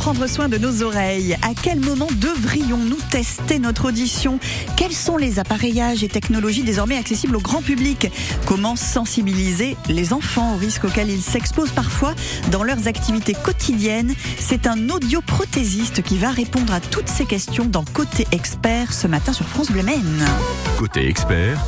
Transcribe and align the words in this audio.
prendre 0.00 0.26
soin 0.26 0.48
de 0.48 0.56
nos 0.56 0.82
oreilles 0.82 1.36
À 1.42 1.50
quel 1.62 1.78
moment 1.78 2.08
devrions-nous 2.16 2.96
tester 3.10 3.58
notre 3.58 3.88
audition? 3.88 4.38
Quels 4.74 4.94
sont 4.94 5.18
les 5.18 5.38
appareillages 5.38 6.02
et 6.02 6.08
technologies 6.08 6.62
désormais 6.62 6.96
accessibles 6.96 7.36
au 7.36 7.40
grand 7.40 7.60
public? 7.60 8.10
Comment 8.46 8.76
sensibiliser 8.76 9.76
les 9.90 10.14
enfants 10.14 10.54
aux 10.54 10.56
risques 10.56 10.84
auxquels 10.84 11.10
ils 11.10 11.20
s'exposent 11.20 11.72
parfois 11.72 12.14
dans 12.50 12.62
leurs 12.62 12.88
activités 12.88 13.34
quotidiennes? 13.34 14.14
C'est 14.38 14.66
un 14.66 14.88
audioprothésiste 14.88 16.02
qui 16.02 16.16
va 16.16 16.30
répondre 16.30 16.72
à 16.72 16.80
toutes 16.80 17.08
ces 17.08 17.26
questions 17.26 17.66
dans 17.66 17.84
Côté 17.84 18.26
Expert 18.32 18.94
ce 18.94 19.06
matin 19.06 19.34
sur 19.34 19.46
France 19.48 19.70
Bleu 19.70 19.82
Maine. 19.82 20.24
Côté 20.78 21.08
Expert 21.08 21.62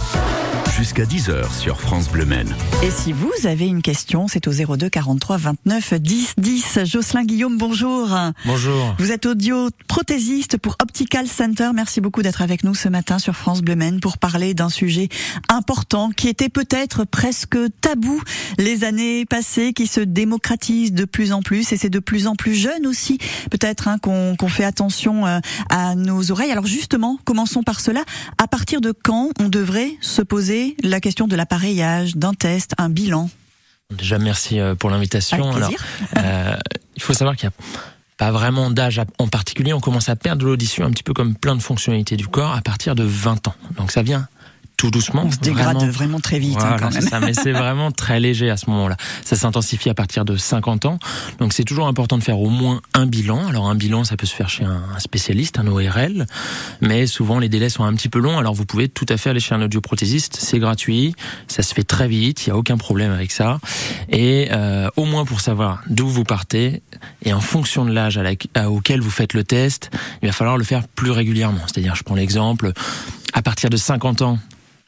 jusqu'à 0.72 1.04
10h 1.04 1.52
sur 1.52 1.80
France 1.80 2.08
Bleu 2.08 2.24
Maine. 2.24 2.54
Et 2.82 2.90
si 2.90 3.12
vous 3.12 3.30
avez 3.44 3.66
une 3.66 3.82
question, 3.82 4.26
c'est 4.26 4.48
au 4.48 4.52
02 4.52 4.88
43 4.88 5.36
29 5.36 5.94
10 5.94 6.34
10. 6.38 6.78
Jocelyn 6.84 7.24
Guillaume, 7.24 7.58
bonjour. 7.58 8.08
Bonjour. 8.44 8.94
Vous 8.98 9.12
êtes 9.12 9.26
audio 9.26 9.68
prothésiste 9.88 10.56
pour 10.56 10.76
Optical 10.82 11.26
Center. 11.26 11.70
Merci 11.74 12.00
beaucoup 12.00 12.22
d'être 12.22 12.42
avec 12.42 12.64
nous 12.64 12.74
ce 12.74 12.88
matin 12.88 13.18
sur 13.18 13.34
France 13.34 13.62
Bleu 13.62 13.76
Maine 13.76 14.00
pour 14.00 14.18
parler 14.18 14.54
d'un 14.54 14.68
sujet 14.68 15.08
important 15.48 16.10
qui 16.10 16.28
était 16.28 16.48
peut-être 16.48 17.04
presque 17.04 17.56
tabou 17.80 18.20
les 18.58 18.84
années 18.84 19.24
passées, 19.26 19.72
qui 19.72 19.86
se 19.86 20.00
démocratise 20.00 20.92
de 20.92 21.04
plus 21.04 21.32
en 21.32 21.42
plus 21.42 21.72
et 21.72 21.76
c'est 21.76 21.90
de 21.90 21.98
plus 21.98 22.26
en 22.26 22.34
plus 22.34 22.54
jeune 22.54 22.86
aussi 22.86 23.18
peut-être 23.50 23.88
hein, 23.88 23.98
qu'on 23.98 24.48
fait 24.48 24.64
attention 24.64 25.26
euh, 25.26 25.40
à 25.70 25.94
nos 25.94 26.30
oreilles. 26.30 26.50
Alors 26.50 26.66
justement, 26.66 27.18
commençons 27.24 27.62
par 27.62 27.80
cela. 27.80 28.02
À 28.38 28.46
partir 28.48 28.80
de 28.80 28.92
quand 28.92 29.30
on 29.40 29.48
devrait 29.48 29.92
se 30.00 30.22
poser 30.22 30.76
la 30.82 31.00
question 31.00 31.26
de 31.26 31.36
l'appareillage, 31.36 32.16
d'un 32.16 32.34
test, 32.34 32.72
un 32.78 32.88
bilan? 32.88 33.30
Déjà, 33.90 34.18
merci 34.18 34.58
euh, 34.58 34.74
pour 34.74 34.90
l'invitation. 34.90 35.52
Alors, 35.52 35.70
euh, 36.18 36.56
il 36.96 37.02
faut 37.02 37.12
savoir 37.12 37.36
qu'il 37.36 37.48
n'y 37.48 37.54
a 37.54 37.80
pas 38.22 38.30
vraiment 38.30 38.70
d'âge 38.70 39.00
en 39.18 39.26
particulier. 39.26 39.72
On 39.72 39.80
commence 39.80 40.08
à 40.08 40.14
perdre 40.14 40.46
l'audition 40.46 40.84
un 40.84 40.92
petit 40.92 41.02
peu 41.02 41.12
comme 41.12 41.34
plein 41.34 41.56
de 41.56 41.60
fonctionnalités 41.60 42.16
du 42.16 42.28
corps 42.28 42.54
à 42.54 42.60
partir 42.60 42.94
de 42.94 43.02
20 43.02 43.48
ans. 43.48 43.54
Donc 43.76 43.90
ça 43.90 44.04
vient 44.04 44.28
tout 44.76 44.90
doucement. 44.90 45.24
On 45.26 45.30
se 45.30 45.38
dégrade 45.38 45.82
vraiment, 45.84 46.20
très 46.20 46.38
vite. 46.38 46.58
Hein, 46.60 46.76
quand 46.78 46.90
même. 46.90 47.02
Ça, 47.02 47.20
mais 47.20 47.34
c'est 47.34 47.52
vraiment 47.62 47.92
très 47.92 48.20
léger 48.20 48.50
à 48.50 48.56
ce 48.56 48.68
moment-là. 48.70 48.96
Ça 49.24 49.36
s'intensifie 49.36 49.90
à 49.90 49.94
partir 49.94 50.24
de 50.24 50.36
50 50.36 50.86
ans. 50.86 50.98
Donc 51.38 51.52
c'est 51.52 51.64
toujours 51.64 51.86
important 51.86 52.18
de 52.18 52.22
faire 52.22 52.38
au 52.38 52.48
moins 52.48 52.80
un 52.94 53.06
bilan. 53.06 53.46
Alors 53.48 53.68
un 53.68 53.74
bilan, 53.74 54.04
ça 54.04 54.16
peut 54.16 54.26
se 54.26 54.34
faire 54.34 54.48
chez 54.48 54.64
un 54.64 54.98
spécialiste, 54.98 55.58
un 55.58 55.66
ORL, 55.66 56.26
mais 56.80 57.06
souvent 57.06 57.38
les 57.38 57.48
délais 57.48 57.68
sont 57.68 57.84
un 57.84 57.94
petit 57.94 58.08
peu 58.08 58.18
longs. 58.18 58.38
Alors 58.38 58.54
vous 58.54 58.66
pouvez 58.66 58.88
tout 58.88 59.06
à 59.08 59.16
fait 59.16 59.30
aller 59.30 59.40
chez 59.40 59.54
un 59.54 59.62
audioprothésiste, 59.62 60.36
c'est 60.40 60.58
gratuit, 60.58 61.14
ça 61.48 61.62
se 61.62 61.74
fait 61.74 61.84
très 61.84 62.08
vite, 62.08 62.46
il 62.46 62.50
y 62.50 62.52
a 62.52 62.56
aucun 62.56 62.76
problème 62.76 63.12
avec 63.12 63.30
ça. 63.30 63.60
Et 64.10 64.48
euh, 64.52 64.88
au 64.96 65.04
moins 65.04 65.24
pour 65.24 65.40
savoir 65.40 65.82
d'où 65.88 66.08
vous 66.08 66.24
partez 66.24 66.82
et 67.24 67.32
en 67.32 67.40
fonction 67.40 67.84
de 67.84 67.92
l'âge 67.92 68.20
auquel 68.66 69.00
vous 69.00 69.10
faites 69.10 69.34
le 69.34 69.44
test, 69.44 69.90
il 70.22 70.26
va 70.26 70.32
falloir 70.32 70.56
le 70.56 70.64
faire 70.64 70.86
plus 70.88 71.10
régulièrement. 71.10 71.60
C'est-à-dire, 71.66 71.94
je 71.94 72.02
prends 72.02 72.14
l'exemple, 72.14 72.72
à 73.32 73.42
partir 73.42 73.70
de 73.70 73.76
50 73.76 74.22
ans, 74.22 74.38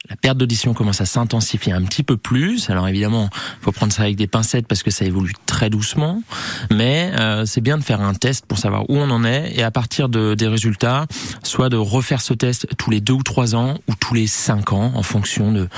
la 0.08 0.16
perte 0.16 0.36
d'audition 0.36 0.74
commence 0.74 1.00
à 1.00 1.06
s'intensifier 1.06 1.72
un 1.72 1.82
petit 1.82 2.02
peu 2.02 2.16
plus. 2.16 2.68
Alors 2.68 2.86
évidemment, 2.88 3.30
faut 3.62 3.72
prendre 3.72 3.92
ça 3.92 4.02
avec 4.02 4.16
des 4.16 4.26
pincettes 4.26 4.66
parce 4.66 4.82
que 4.82 4.90
ça 4.90 5.04
évolue 5.04 5.32
très 5.46 5.70
doucement, 5.70 6.22
mais 6.70 7.10
euh, 7.18 7.46
c'est 7.46 7.62
bien 7.62 7.78
de 7.78 7.82
faire 7.82 8.02
un 8.02 8.12
test 8.12 8.44
pour 8.44 8.58
savoir 8.58 8.88
où 8.90 8.98
on 8.98 9.10
en 9.10 9.24
est 9.24 9.52
et 9.56 9.62
à 9.62 9.70
partir 9.70 10.10
de, 10.10 10.34
des 10.34 10.46
résultats, 10.46 11.06
soit 11.42 11.70
de 11.70 11.76
refaire 11.76 12.20
ce 12.20 12.34
test 12.34 12.68
tous 12.76 12.90
les 12.90 13.00
deux 13.00 13.14
ou 13.14 13.22
trois 13.22 13.54
ans 13.54 13.78
ou 13.88 13.94
tous 13.94 14.14
les 14.14 14.26
cinq 14.26 14.72
ans 14.72 14.92
en 14.94 15.02
fonction 15.02 15.52
de, 15.52 15.68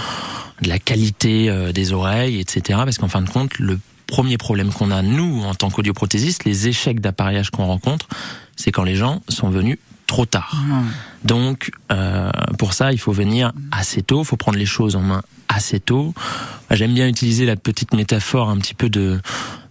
de 0.63 0.69
la 0.69 0.81
qualité 0.81 1.49
euh, 1.49 1.71
des 1.71 1.93
oreilles, 1.93 2.41
etc. 2.41 2.81
Parce 2.85 2.99
qu'en 2.99 3.09
fin 3.09 3.23
de 3.23 3.31
compte, 3.31 3.59
le 3.59 3.79
premier 4.09 4.39
problème 4.39 4.73
qu'on 4.73 4.91
a 4.91 5.03
nous 5.03 5.45
en 5.45 5.55
tant 5.55 5.71
qu'audioprothésiste, 5.71 6.45
les 6.45 6.67
échecs 6.67 7.01
d'appareillage 7.01 7.51
qu'on 7.51 7.67
rencontre, 7.67 8.09
c'est 8.57 8.73
quand 8.73 8.85
les 8.85 8.97
gens 8.97 9.23
sont 9.29 9.51
venus 9.51 9.79
trop 10.07 10.27
tard. 10.27 10.57
Donc, 11.25 11.71
euh, 11.91 12.31
pour 12.59 12.73
ça, 12.73 12.93
il 12.93 12.99
faut 12.99 13.13
venir 13.13 13.53
assez 13.73 14.03
tôt, 14.03 14.23
il 14.23 14.25
faut 14.25 14.37
prendre 14.37 14.59
les 14.59 14.67
choses 14.67 14.97
en 14.97 15.03
main 15.03 15.23
assez 15.49 15.81
tôt. 15.81 16.15
J'aime 16.71 16.95
bien 16.95 17.09
utiliser 17.09 17.47
la 17.47 17.57
petite 17.57 17.95
métaphore 17.95 18.49
un 18.49 18.59
petit 18.59 18.75
peu 18.75 18.89
de 18.89 19.21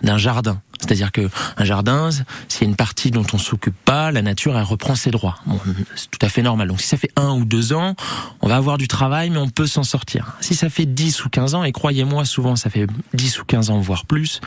d'un 0.01 0.17
jardin. 0.17 0.61
C'est-à-dire 0.79 1.11
que 1.11 1.29
un 1.57 1.63
jardin, 1.63 2.09
s'il 2.47 2.61
y 2.61 2.65
a 2.65 2.69
une 2.69 2.75
partie 2.75 3.11
dont 3.11 3.25
on 3.33 3.37
s'occupe 3.37 3.75
pas, 3.85 4.11
la 4.11 4.21
nature 4.21 4.57
elle 4.57 4.63
reprend 4.63 4.95
ses 4.95 5.11
droits. 5.11 5.37
Bon, 5.45 5.59
c'est 5.95 6.09
tout 6.09 6.23
à 6.23 6.29
fait 6.29 6.41
normal. 6.41 6.67
Donc 6.67 6.81
si 6.81 6.87
ça 6.87 6.97
fait 6.97 7.11
un 7.15 7.31
ou 7.31 7.45
deux 7.45 7.73
ans, 7.73 7.95
on 8.41 8.47
va 8.47 8.55
avoir 8.55 8.77
du 8.77 8.87
travail, 8.87 9.29
mais 9.29 9.37
on 9.37 9.49
peut 9.49 9.67
s'en 9.67 9.83
sortir. 9.83 10.35
Si 10.41 10.55
ça 10.55 10.69
fait 10.69 10.85
10 10.85 11.25
ou 11.25 11.29
15 11.29 11.55
ans, 11.55 11.63
et 11.63 11.71
croyez-moi, 11.71 12.25
souvent 12.25 12.55
ça 12.55 12.69
fait 12.69 12.87
10 13.13 13.39
ou 13.39 13.45
15 13.45 13.69
ans, 13.69 13.79
voire 13.79 14.05
plus, 14.05 14.41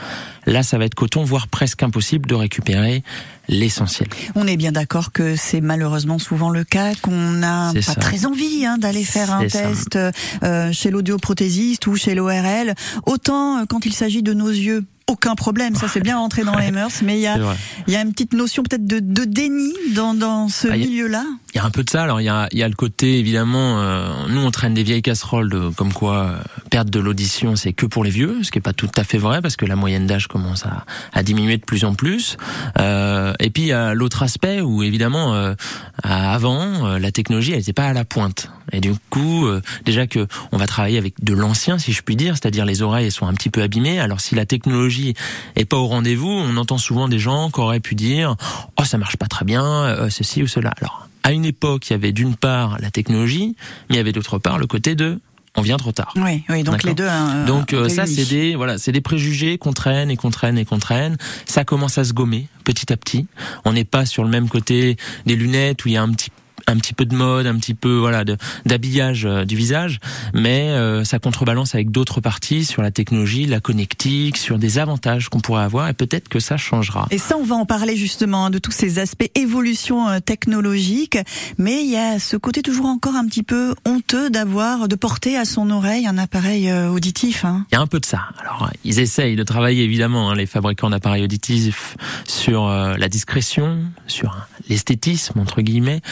là 0.46 0.62
ça 0.62 0.78
va 0.78 0.84
être 0.84 0.94
coton, 0.94 1.24
voire 1.24 1.48
presque 1.48 1.82
impossible 1.82 2.28
de 2.28 2.34
récupérer 2.34 3.02
l'essentiel. 3.48 4.08
On 4.34 4.46
est 4.46 4.56
bien 4.56 4.72
d'accord 4.72 5.12
que 5.12 5.36
c'est 5.36 5.60
malheureusement 5.60 6.18
souvent 6.18 6.50
le 6.50 6.64
cas, 6.64 6.94
qu'on 7.00 7.32
n'a 7.32 7.72
pas 7.86 7.94
très 7.94 8.26
envie 8.26 8.66
hein, 8.66 8.78
d'aller 8.78 9.04
faire 9.04 9.32
un 9.32 9.46
test 9.46 9.98
euh, 10.42 10.72
chez 10.72 10.90
l'audioprothésiste 10.90 11.86
ou 11.86 11.96
chez 11.96 12.14
l'ORL. 12.14 12.74
Autant 13.06 13.58
euh, 13.58 13.64
quand 13.68 13.86
il 13.86 13.92
s'agit 13.92 14.22
de 14.22 14.34
nos 14.34 14.48
yeux, 14.48 14.84
aucun 15.08 15.34
problème, 15.34 15.74
ça 15.74 15.88
c'est 15.88 16.00
bien 16.00 16.19
rentré 16.19 16.44
dans 16.44 16.56
les 16.56 16.70
mœurs, 16.70 17.02
mais 17.02 17.19
il 17.19 17.22
y 17.22 17.26
a, 17.26 17.38
il 17.86 17.92
y 17.92 17.96
a 17.96 18.02
une 18.02 18.12
petite 18.12 18.34
notion 18.34 18.62
peut-être 18.62 18.86
de, 18.86 19.00
de, 19.00 19.24
déni 19.24 19.72
dans, 19.94 20.14
dans 20.14 20.48
ce 20.48 20.69
ah, 20.69 20.76
milieu-là. 20.76 21.24
Il 21.54 21.56
y 21.56 21.60
a 21.60 21.64
un 21.64 21.70
peu 21.70 21.82
de 21.82 21.88
ça. 21.88 22.03
Alors 22.03 22.20
il 22.20 22.25
y 22.25 22.28
a, 22.28 22.47
y 22.53 22.62
a 22.62 22.69
le 22.69 22.75
côté 22.75 23.19
évidemment, 23.19 23.81
euh, 23.81 24.12
nous 24.28 24.41
on 24.41 24.50
traîne 24.50 24.75
des 24.75 24.82
vieilles 24.82 25.00
casseroles 25.00 25.48
de, 25.48 25.70
comme 25.70 25.94
quoi 25.94 26.16
euh, 26.16 26.38
perdre 26.70 26.91
de 26.91 27.00
l'audition 27.00 27.56
c'est 27.56 27.72
que 27.72 27.86
pour 27.86 28.04
les 28.04 28.10
vieux, 28.10 28.42
ce 28.42 28.50
qui 28.50 28.59
est 28.59 28.62
pas 28.62 28.75
tout 28.75 28.91
à 28.97 29.03
fait 29.03 29.16
vrai 29.16 29.41
parce 29.41 29.56
que 29.56 29.64
la 29.64 29.75
moyenne 29.75 30.06
d'âge 30.06 30.26
commence 30.26 30.66
à, 30.66 30.84
à, 31.14 31.22
diminuer 31.22 31.56
de 31.56 31.64
plus 31.64 31.87
en 31.87 31.94
plus. 31.94 32.37
Euh, 32.78 33.32
et 33.41 33.48
puis 33.48 33.62
il 33.62 33.69
y 33.69 33.72
a 33.72 33.94
l'autre 33.94 34.22
aspect 34.22 34.60
où 34.60 34.82
évidemment 34.82 35.34
euh, 35.34 35.54
avant 36.03 36.98
la 36.98 37.12
technologie 37.12 37.53
elle 37.53 37.58
n'était 37.58 37.72
pas 37.72 37.87
à 37.87 37.92
la 37.94 38.04
pointe. 38.04 38.50
Et 38.70 38.81
du 38.81 38.92
coup 39.08 39.48
déjà 39.87 40.06
que 40.06 40.26
on 40.53 40.58
va 40.58 40.66
travailler 40.66 40.98
avec 40.98 41.25
de 41.25 41.32
l'ancien 41.32 41.78
si 41.78 41.92
je 41.92 42.03
puis 42.03 42.16
dire, 42.16 42.34
c'est-à-dire 42.34 42.66
les 42.66 42.82
oreilles 42.82 43.10
sont 43.10 43.26
un 43.26 43.32
petit 43.32 43.48
peu 43.48 43.62
abîmées. 43.62 44.00
Alors 44.00 44.20
si 44.20 44.34
la 44.34 44.44
technologie 44.44 45.14
est 45.56 45.64
pas 45.64 45.78
au 45.78 45.87
rendez-vous, 45.87 46.28
on 46.28 46.58
entend 46.58 46.76
souvent 46.76 47.08
des 47.08 47.19
gens 47.19 47.50
qui 47.50 47.60
auraient 47.60 47.81
pu 47.81 47.94
dire 47.94 48.37
oh 48.78 48.84
ça 48.84 48.98
marche 48.98 49.16
pas 49.16 49.26
très 49.26 49.47
bien, 49.47 50.08
ceci 50.10 50.42
ou 50.42 50.47
cela. 50.47 50.72
Alors 50.78 51.07
à 51.22 51.32
une 51.32 51.44
époque, 51.44 51.88
il 51.88 51.92
y 51.92 51.94
avait 51.94 52.12
d'une 52.12 52.36
part 52.36 52.78
la 52.80 52.90
technologie, 52.90 53.56
mais 53.88 53.94
il 53.94 53.96
y 53.96 54.00
avait 54.00 54.12
d'autre 54.12 54.38
part 54.38 54.58
le 54.58 54.66
côté 54.66 54.94
de 54.94 55.20
on 55.56 55.62
vient 55.62 55.76
trop 55.76 55.92
tard. 55.92 56.12
Oui, 56.16 56.44
oui 56.48 56.62
donc 56.62 56.84
les 56.84 56.94
deux. 56.94 57.08
Hein, 57.08 57.44
donc 57.44 57.72
euh, 57.72 57.88
ça, 57.88 58.06
c'est 58.06 58.26
des 58.26 58.54
voilà, 58.54 58.78
c'est 58.78 58.92
des 58.92 59.00
préjugés 59.00 59.58
qu'on 59.58 59.72
traîne 59.72 60.10
et 60.10 60.16
qu'on 60.16 60.30
traîne 60.30 60.56
et 60.56 60.64
qu'on 60.64 60.78
traîne. 60.78 61.16
Ça 61.46 61.64
commence 61.64 61.98
à 61.98 62.04
se 62.04 62.12
gommer 62.12 62.46
petit 62.64 62.92
à 62.92 62.96
petit. 62.96 63.26
On 63.64 63.72
n'est 63.72 63.84
pas 63.84 64.06
sur 64.06 64.22
le 64.22 64.30
même 64.30 64.48
côté 64.48 64.96
des 65.26 65.34
lunettes 65.34 65.84
où 65.84 65.88
il 65.88 65.94
y 65.94 65.96
a 65.96 66.02
un 66.02 66.12
petit 66.12 66.30
un 66.68 66.76
petit 66.76 66.94
peu 66.94 67.04
de 67.04 67.14
mode, 67.14 67.46
un 67.46 67.56
petit 67.56 67.74
peu 67.74 67.96
voilà 67.96 68.24
d'habillage 68.66 69.24
euh, 69.24 69.44
du 69.44 69.56
visage, 69.56 69.98
mais 70.34 70.68
euh, 70.68 71.04
ça 71.04 71.18
contrebalance 71.18 71.74
avec 71.74 71.90
d'autres 71.90 72.20
parties 72.20 72.64
sur 72.64 72.82
la 72.82 72.90
technologie, 72.90 73.46
la 73.46 73.60
connectique, 73.60 74.36
sur 74.36 74.58
des 74.58 74.78
avantages 74.78 75.28
qu'on 75.28 75.40
pourrait 75.40 75.62
avoir 75.62 75.88
et 75.88 75.94
peut-être 75.94 76.28
que 76.28 76.40
ça 76.40 76.56
changera. 76.56 77.06
Et 77.10 77.18
ça, 77.18 77.36
on 77.38 77.44
va 77.44 77.56
en 77.56 77.66
parler 77.66 77.96
justement 77.96 78.46
hein, 78.46 78.50
de 78.50 78.58
tous 78.58 78.70
ces 78.70 78.98
aspects 78.98 79.30
évolution 79.34 80.08
euh, 80.08 80.20
technologique, 80.20 81.18
mais 81.56 81.82
il 81.82 81.90
y 81.90 81.96
a 81.96 82.18
ce 82.18 82.36
côté 82.36 82.62
toujours 82.62 82.86
encore 82.86 83.14
un 83.14 83.26
petit 83.26 83.42
peu 83.42 83.74
honteux 83.86 84.30
d'avoir 84.30 84.88
de 84.88 84.94
porter 84.94 85.36
à 85.36 85.44
son 85.44 85.70
oreille 85.70 86.06
un 86.06 86.18
appareil 86.18 86.70
auditif. 86.72 87.44
Hein. 87.44 87.64
Il 87.72 87.76
y 87.76 87.78
a 87.78 87.80
un 87.80 87.86
peu 87.86 88.00
de 88.00 88.06
ça. 88.06 88.20
Alors 88.40 88.70
ils 88.84 88.98
essayent 88.98 89.36
de 89.36 89.42
travailler 89.42 89.84
évidemment 89.84 90.30
hein, 90.30 90.34
les 90.34 90.46
fabricants 90.46 90.90
d'appareils 90.90 91.24
auditifs 91.24 91.96
sur 92.26 92.68
la 92.68 93.08
discrétion, 93.08 93.78
sur 94.06 94.46
l'esthétisme 94.68 95.38
entre 95.40 95.62
guillemets. 95.62 96.02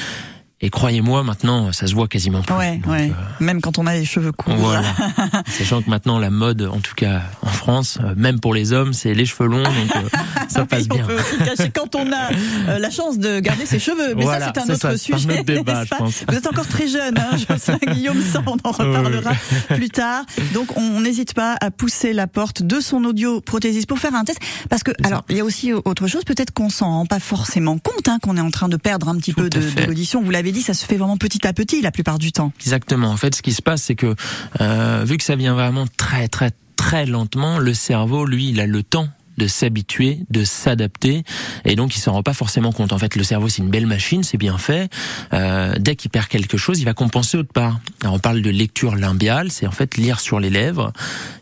Et 0.63 0.71
croyez-moi, 0.71 1.23
maintenant, 1.23 1.71
ça 1.73 1.87
se 1.87 1.95
voit 1.95 2.09
quasiment 2.09 2.41
plus. 2.41 2.55
Ouais, 2.55 2.81
ouais. 2.87 3.11
Euh, 3.11 3.45
même 3.45 3.61
quand 3.61 3.77
on 3.77 3.87
a 3.87 3.95
les 3.95 4.07
cheveux 4.07 4.33
courts. 4.33 4.57
Voilà. 4.57 4.85
Sachant 5.47 5.83
que 5.83 5.91
maintenant, 5.91 6.19
la 6.19 6.31
mode, 6.31 6.63
en 6.63 6.81
tout 6.81 6.95
cas 6.95 7.25
en 7.43 7.49
France, 7.49 7.99
euh, 8.03 8.15
même 8.17 8.41
pour 8.41 8.55
les 8.55 8.73
hommes, 8.73 8.95
c'est 8.95 9.13
les 9.13 9.27
cheveux 9.27 9.51
longs, 9.51 9.63
donc 9.63 9.97
euh, 9.97 10.19
ça 10.49 10.65
passe 10.65 10.89
bien. 10.89 11.05
On 11.05 11.07
peut 11.07 11.45
cacher 11.45 11.71
quand 11.71 11.95
on 11.95 12.11
a 12.11 12.79
la 12.79 12.91
chance 12.91 13.19
de 13.19 13.39
garder 13.41 13.67
ses 13.67 13.79
cheveux. 13.79 14.15
Mais 14.15 14.25
ça, 14.25 14.51
c'est 14.55 14.59
un 14.59 14.75
autre 14.75 14.99
sujet. 14.99 15.29
Un 15.29 15.35
autre 15.35 15.45
débat, 15.45 15.85
je 15.85 15.95
pense. 15.95 16.25
Vous 16.27 16.35
êtes 16.35 16.47
encore 16.47 16.67
très 16.67 16.89
jeune, 16.89 17.19
hein, 17.19 17.37
Jocelyn 17.49 17.93
Guillaume, 17.93 18.23
ça, 18.23 18.43
on 18.47 18.57
en 18.65 18.73
reparlera 18.73 19.33
plus 19.75 19.91
tard. 19.91 20.25
Donc, 20.55 20.75
on 20.79 21.01
n'hésite 21.03 21.35
pas 21.35 21.57
à 21.61 21.71
pousser 21.71 22.15
la 22.15 22.29
porte 22.29 22.63
de 22.63 22.81
son 22.81 23.05
audio 23.05 23.43
prothésiste 23.43 23.89
pour 23.89 23.99
faire 23.99 24.15
un 24.15 24.25
test. 24.25 24.39
Parce 24.71 24.83
que, 24.83 24.93
alors, 25.05 25.23
il 25.29 25.37
y 25.37 25.41
a 25.41 25.45
aussi 25.45 25.75
autre 25.75 26.07
chose, 26.07 26.25
peut-être 26.25 26.53
qu'on 26.53 26.71
s'en 26.71 26.87
rend 26.87 27.07
pas 27.07 27.21
forcément 27.21 27.77
compte, 27.77 28.09
hein, 28.09 28.19
qu'on 28.23 28.39
est 28.39 28.41
en 28.41 28.51
train 28.51 28.71
de 28.71 28.79
perdre 28.79 29.11
un 29.11 29.17
petit 29.17 29.35
peu 29.35 29.51
de, 29.51 29.61
de 29.61 29.87
l'audition. 29.87 30.23
Vous 30.23 30.31
l'avez 30.31 30.46
dit, 30.53 30.63
ça 30.63 30.75
se 30.75 30.85
fait 30.85 30.97
vraiment 30.97 31.17
petit 31.17 31.47
à 31.47 31.53
petit 31.53 31.83
la 31.83 31.91
plupart 31.91 32.19
du 32.19 32.33
temps. 32.33 32.53
Exactement. 32.61 33.09
En 33.09 33.17
fait, 33.17 33.35
ce 33.35 33.43
qui 33.43 33.53
se 33.53 33.63
passe, 33.63 33.83
c'est 33.83 33.95
que 33.95 34.15
euh, 34.61 35.05
vu 35.07 35.17
que 35.17 35.25
ça 35.25 35.37
vient 35.37 35.55
vraiment 35.55 35.87
très 35.97 36.29
très 36.29 36.51
très 36.77 37.07
lentement, 37.07 37.59
le 37.59 37.75
cerveau, 37.75 38.27
lui, 38.27 38.51
il 38.51 38.61
a 38.61 38.67
le 38.67 38.83
temps 38.83 39.09
de 39.37 39.47
s'habituer, 39.47 40.21
de 40.31 40.45
s'adapter, 40.45 41.25
et 41.65 41.77
donc 41.77 41.97
il 41.97 42.01
s'en 42.01 42.13
rend 42.13 42.23
pas 42.23 42.35
forcément 42.35 42.73
compte. 42.73 42.93
En 42.93 42.99
fait, 42.99 43.17
le 43.17 43.23
cerveau 43.23 43.49
c'est 43.49 43.63
une 43.63 43.71
belle 43.71 43.87
machine, 43.87 44.23
c'est 44.23 44.39
bien 44.39 44.59
fait. 44.59 44.91
Euh, 45.33 45.75
dès 45.79 45.97
qu'il 45.97 46.11
perd 46.11 46.27
quelque 46.27 46.57
chose, 46.57 46.81
il 46.81 46.85
va 46.85 46.95
compenser 46.95 47.37
autre 47.37 47.53
part. 47.53 47.81
Alors, 48.03 48.15
on 48.15 48.19
parle 48.19 48.43
de 48.43 48.51
lecture 48.51 48.97
limbiale, 48.97 49.51
c'est 49.51 49.67
en 49.67 49.73
fait 49.73 49.97
lire 49.97 50.21
sur 50.21 50.41
les 50.41 50.51
lèvres. 50.51 50.93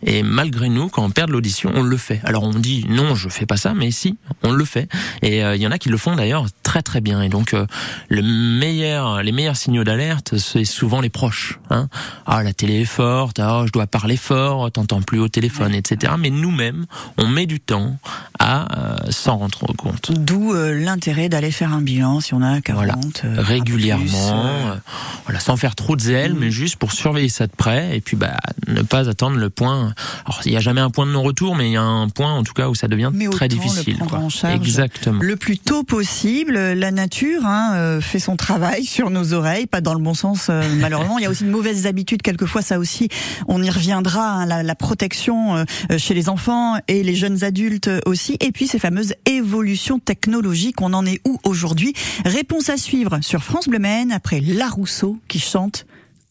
Et 0.05 0.23
malgré 0.23 0.69
nous, 0.69 0.89
quand 0.89 1.05
on 1.05 1.11
perd 1.11 1.31
l'audition, 1.31 1.73
on 1.75 1.83
le 1.83 1.97
fait. 1.97 2.21
Alors 2.25 2.43
on 2.45 2.51
dit 2.51 2.87
non, 2.89 3.15
je 3.15 3.29
fais 3.29 3.47
pas 3.47 3.57
ça, 3.57 3.75
mais 3.75 3.91
si, 3.91 4.17
on 4.43 4.53
le 4.53 4.65
fait. 4.65 4.89
Et 5.23 5.45
euh, 5.45 5.57
il 5.57 5.63
y 5.63 5.67
en 5.67 5.71
a 5.71 5.79
qui 5.79 5.89
le 5.89 5.97
font 5.97 6.17
d'ailleurs 6.17 6.47
très 6.63 6.83
très 6.83 7.01
bien. 7.01 7.23
Et 7.23 7.29
donc 7.29 7.55
euh, 7.55 7.67
le 8.09 8.23
meilleur, 8.23 9.23
les 9.23 9.33
meilleurs 9.33 9.57
signaux 9.57 9.85
d'alerte, 9.85 10.37
c'est 10.39 10.65
souvent 10.65 11.01
les 11.01 11.11
proches. 11.11 11.59
Hein. 11.71 11.89
Ah 12.27 12.43
la 12.43 12.53
télé 12.53 12.81
est 12.81 12.85
forte, 12.85 13.39
ah 13.39 13.65
je 13.67 13.73
dois 13.73 13.87
parler 13.87 14.17
fort, 14.17 14.71
t'entends 14.71 15.03
plus 15.03 15.19
au 15.19 15.29
téléphone, 15.29 15.75
etc. 15.75 16.15
Mais 16.19 16.31
nous-mêmes, 16.31 16.87
on 17.19 17.27
met 17.27 17.47
du 17.47 17.61
temps 17.61 17.84
ans, 17.85 17.97
à 18.45 18.67
euh, 18.79 19.11
s'en 19.11 19.39
rendre 19.39 19.73
compte. 19.77 20.13
D'où 20.13 20.53
l'intérêt 20.55 21.29
d'aller 21.29 21.51
faire 21.51 21.73
un 21.73 21.81
bilan 21.81 22.21
si 22.21 22.35
on 22.35 22.43
a 22.43 22.61
40 22.61 23.23
régulièrement, 23.37 24.77
voilà, 25.25 25.41
sans 25.41 25.57
faire 25.57 25.75
trop 25.75 25.97
de 25.97 26.01
zèle, 26.01 26.35
mm. 26.35 26.39
mais 26.39 26.51
juste 26.51 26.77
pour 26.77 26.93
surveiller 26.93 27.29
ça 27.29 27.47
de 27.47 27.53
près 27.57 27.97
et 27.97 28.01
puis 28.01 28.17
bah 28.17 28.37
ne 28.67 28.83
pas 28.83 29.09
attendre 29.09 29.37
le 29.37 29.51
point. 29.51 29.95
Alors 30.25 30.41
il 30.45 30.51
n'y 30.51 30.57
a 30.57 30.61
jamais 30.61 30.81
un 30.81 30.91
point 30.91 31.07
de 31.07 31.13
non-retour, 31.13 31.57
mais 31.57 31.69
il 31.69 31.73
y 31.73 31.77
a 31.77 31.83
un 31.83 32.09
point 32.09 32.33
en 32.33 32.43
tout 32.43 32.53
cas 32.53 32.69
où 32.69 32.75
ça 32.75 32.89
devient 32.89 33.11
très 33.31 33.49
difficile. 33.49 33.97
Le 33.99 34.17
En 34.17 34.29
charge 34.29 34.55
Exactement. 34.55 35.21
Le 35.23 35.37
plus 35.37 35.59
tôt 35.59 35.85
possible. 35.85 36.55
La 36.55 36.91
nature 36.91 37.45
hein, 37.45 37.73
euh, 37.75 38.01
fait 38.01 38.19
son 38.19 38.37
travail 38.37 38.85
sur 38.85 39.11
nos 39.11 39.33
oreilles, 39.33 39.67
pas 39.67 39.81
dans 39.81 39.95
le 39.95 40.01
bon 40.01 40.15
sens 40.15 40.49
euh, 40.51 40.63
malheureusement. 40.79 41.19
Il 41.19 41.23
y 41.23 41.27
a 41.27 41.31
aussi 41.31 41.45
de 41.45 41.51
mauvaises 41.51 41.87
habitudes. 41.87 42.23
Quelquefois, 42.23 42.63
ça 42.63 42.79
aussi, 42.79 43.09
on 43.49 43.63
y 43.63 43.71
reviendra. 43.71 44.25
Hein, 44.25 44.47
la, 44.47 44.63
la, 44.63 44.75
protection 44.75 45.57
euh, 45.57 45.65
chez 45.99 46.15
les 46.15 46.29
enfants 46.29 46.77
et 46.89 47.03
les 47.03 47.15
jeunes 47.15 47.45
adultes 47.45 47.91
aussi. 48.07 48.34
Et 48.41 48.53
puis 48.53 48.67
ces 48.67 48.79
fameuses 48.79 49.15
évolutions 49.27 49.99
technologiques. 49.99 50.81
On 50.81 50.93
en 50.93 51.07
est 51.07 51.21
où 51.27 51.39
aujourd'hui? 51.45 51.95
Réponse 52.25 52.69
à 52.69 52.77
suivre 52.77 53.19
sur 53.23 53.43
France 53.43 53.69
Bleu 53.69 53.79
Maine 53.79 54.13
après 54.13 54.41
La 54.41 54.69
Rousseau 54.69 55.19
qui 55.29 55.39
chante 55.39 55.87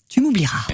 Tu 0.09 0.21
m'oublieras. 0.21 0.67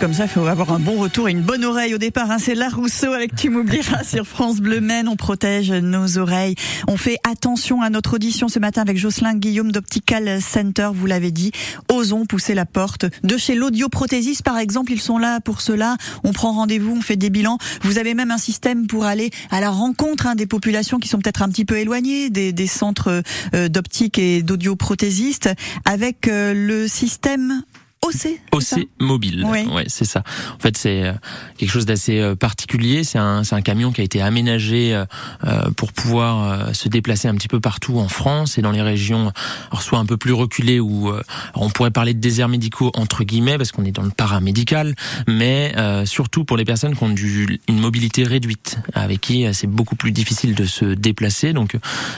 Comme 0.00 0.12
ça, 0.12 0.24
il 0.24 0.28
faut 0.28 0.44
avoir 0.46 0.72
un 0.72 0.78
bon 0.78 0.98
retour 0.98 1.28
et 1.28 1.32
une 1.32 1.40
bonne 1.40 1.64
oreille 1.64 1.94
au 1.94 1.98
départ. 1.98 2.30
Hein. 2.30 2.36
C'est 2.38 2.54
La 2.54 2.68
Rousseau 2.68 3.12
avec 3.12 3.34
Tu 3.34 3.48
m'oublieras 3.48 4.04
sur 4.04 4.26
France 4.26 4.56
Bleu 4.56 4.80
Maine. 4.80 5.08
On 5.08 5.16
protège 5.16 5.70
nos 5.70 6.18
oreilles. 6.18 6.54
On 6.86 6.96
fait 6.96 7.16
attention 7.28 7.80
à 7.80 7.88
notre 7.88 8.14
audition 8.14 8.48
ce 8.48 8.58
matin 8.58 8.82
avec 8.82 8.98
Jocelyn 8.98 9.34
Guillaume 9.34 9.72
d'Optical 9.72 10.42
Center. 10.42 10.90
Vous 10.92 11.06
l'avez 11.06 11.30
dit, 11.30 11.50
osons 11.88 12.26
pousser 12.26 12.54
la 12.54 12.66
porte 12.66 13.06
de 13.24 13.36
chez 13.38 13.54
l'audioprothésiste 13.54 14.42
par 14.42 14.58
exemple. 14.58 14.92
Ils 14.92 15.00
sont 15.00 15.18
là 15.18 15.40
pour 15.40 15.60
cela. 15.60 15.96
On 16.24 16.32
prend 16.32 16.52
rendez-vous, 16.52 16.96
on 16.98 17.02
fait 17.02 17.16
des 17.16 17.30
bilans. 17.30 17.58
Vous 17.82 17.98
avez 17.98 18.14
même 18.14 18.30
un 18.30 18.38
système 18.38 18.86
pour 18.86 19.04
aller 19.04 19.30
à 19.50 19.60
la 19.60 19.70
rencontre 19.70 20.26
hein, 20.26 20.34
des 20.34 20.46
populations 20.46 20.98
qui 20.98 21.08
sont 21.08 21.18
peut-être 21.18 21.42
un 21.42 21.48
petit 21.48 21.64
peu 21.64 21.78
éloignées 21.78 22.28
des, 22.28 22.52
des 22.52 22.66
centres 22.66 23.22
euh, 23.54 23.68
d'optique 23.68 24.18
et 24.18 24.42
d'audioprothésistes 24.42 25.50
avec 25.84 26.28
euh, 26.28 26.52
le 26.54 26.86
système 26.86 27.62
OC. 28.02 28.40
OC 28.52 28.88
mobile. 29.00 29.44
Oui. 29.46 29.66
Ouais, 29.66 29.84
c'est 29.88 30.04
ça. 30.04 30.22
En 30.54 30.58
fait, 30.58 30.76
c'est 30.76 31.02
euh, 31.02 31.12
quelque 31.56 31.70
chose 31.70 31.86
d'assez 31.86 32.20
euh, 32.20 32.34
particulier. 32.34 33.04
C'est 33.04 33.18
un, 33.18 33.42
un, 33.50 33.62
camion 33.62 33.90
qui 33.90 34.00
a 34.00 34.04
été 34.04 34.22
aménagé 34.22 34.94
euh, 34.94 35.70
pour 35.76 35.92
pouvoir 35.92 36.74
se 36.74 36.88
déplacer 36.88 37.26
un 37.26 37.34
petit 37.34 37.48
peu 37.48 37.58
partout 37.58 37.98
en 37.98 38.08
France 38.08 38.58
et 38.58 38.62
dans 38.62 38.70
les 38.70 38.82
régions, 38.82 39.32
alors 39.70 39.82
soit 39.82 39.98
un 39.98 40.06
peu 40.06 40.16
plus 40.16 40.32
reculées 40.32 40.78
où 40.78 41.10
on 41.54 41.70
pourrait 41.70 41.90
parler 41.90 42.14
de 42.14 42.20
déserts 42.20 42.48
médicaux 42.48 42.90
entre 42.94 43.24
guillemets 43.24 43.56
parce 43.56 43.72
qu'on 43.72 43.84
est 43.84 43.92
dans 43.92 44.02
le 44.02 44.10
paramédical, 44.10 44.94
mais 45.26 45.74
surtout 46.04 46.44
pour 46.44 46.56
les 46.56 46.64
personnes 46.64 46.94
qui 46.94 47.02
ont 47.02 47.08
du, 47.08 47.60
une 47.68 47.80
mobilité 47.80 48.24
réduite, 48.24 48.78
avec 48.94 49.20
qui 49.20 49.46
c'est 49.52 49.66
beaucoup 49.66 49.96
plus 49.96 50.12
difficile 50.12 50.54
de 50.54 50.64
se 50.64 50.84
déplacer. 50.84 51.52
Donc, 51.52 51.76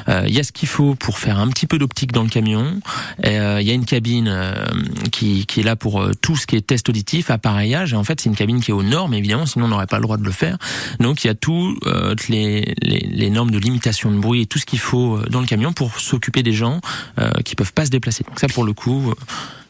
il 0.08 0.34
y 0.34 0.38
a 0.38 0.42
ce 0.42 0.52
qu'il 0.52 0.68
faut 0.68 0.94
pour 0.94 1.18
faire 1.18 1.38
un 1.38 1.48
petit 1.48 1.66
peu 1.66 1.78
d'optique 1.78 2.12
dans 2.12 2.22
le 2.22 2.30
camion. 2.30 2.80
Il 3.24 3.30
y 3.30 3.70
a 3.70 3.74
une 3.74 3.86
cabine 3.86 4.54
qui, 5.12 5.46
qui 5.46 5.60
est 5.60 5.64
là 5.68 5.76
pour 5.76 6.02
euh, 6.02 6.12
tout 6.20 6.36
ce 6.36 6.46
qui 6.46 6.56
est 6.56 6.66
test 6.66 6.88
auditif, 6.88 7.30
appareillage. 7.30 7.92
Et 7.92 7.96
en 7.96 8.04
fait, 8.04 8.20
c'est 8.20 8.28
une 8.28 8.36
cabine 8.36 8.60
qui 8.60 8.70
est 8.70 8.74
aux 8.74 8.82
normes, 8.82 9.14
évidemment, 9.14 9.46
sinon 9.46 9.66
on 9.66 9.68
n'aurait 9.68 9.86
pas 9.86 9.98
le 9.98 10.02
droit 10.02 10.16
de 10.16 10.24
le 10.24 10.32
faire. 10.32 10.58
Donc, 10.98 11.24
il 11.24 11.28
y 11.28 11.30
a 11.30 11.34
toutes 11.34 11.78
euh, 11.86 12.14
les, 12.28 12.74
les, 12.82 12.98
les, 13.10 13.30
normes 13.30 13.50
de 13.50 13.58
limitation 13.58 14.10
de 14.10 14.18
bruit 14.18 14.42
et 14.42 14.46
tout 14.46 14.58
ce 14.58 14.66
qu'il 14.66 14.78
faut 14.78 15.16
euh, 15.16 15.26
dans 15.30 15.40
le 15.40 15.46
camion 15.46 15.72
pour 15.72 16.00
s'occuper 16.00 16.42
des 16.42 16.52
gens 16.52 16.80
qui 17.44 17.54
peuvent 17.54 17.72
pas 17.72 17.84
se 17.84 17.90
déplacer. 17.90 18.24
Donc 18.24 18.38
ça, 18.40 18.48
pour 18.48 18.64
le 18.64 18.72
coup. 18.72 19.12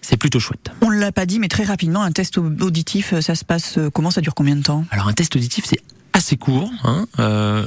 c'est 0.01 0.17
plutôt 0.17 0.41
chouette. 0.41 0.71
On 0.81 0.91
l'a 0.91 1.13
pas 1.13 1.27
dit, 1.27 1.39
mais 1.39 1.49
très 1.49 1.65
rapidement, 1.65 2.03
un 2.03 2.13
test 2.13 2.39
auditif, 2.39 3.19
ça 3.21 3.35
se 3.35 3.45
passe 3.45 3.79
comment? 3.93 4.11
Ça 4.11 4.21
dure 4.21 4.35
combien 4.35 4.57
de 4.57 4.63
temps? 4.63 4.85
Alors 4.91 5.09
un 5.09 5.13
test 5.13 5.35
auditif, 5.37 5.65
c'est 5.67 5.81
assez 6.19 6.37
court. 6.37 6.71
Hein. 6.83 7.07
Euh, 7.21 7.65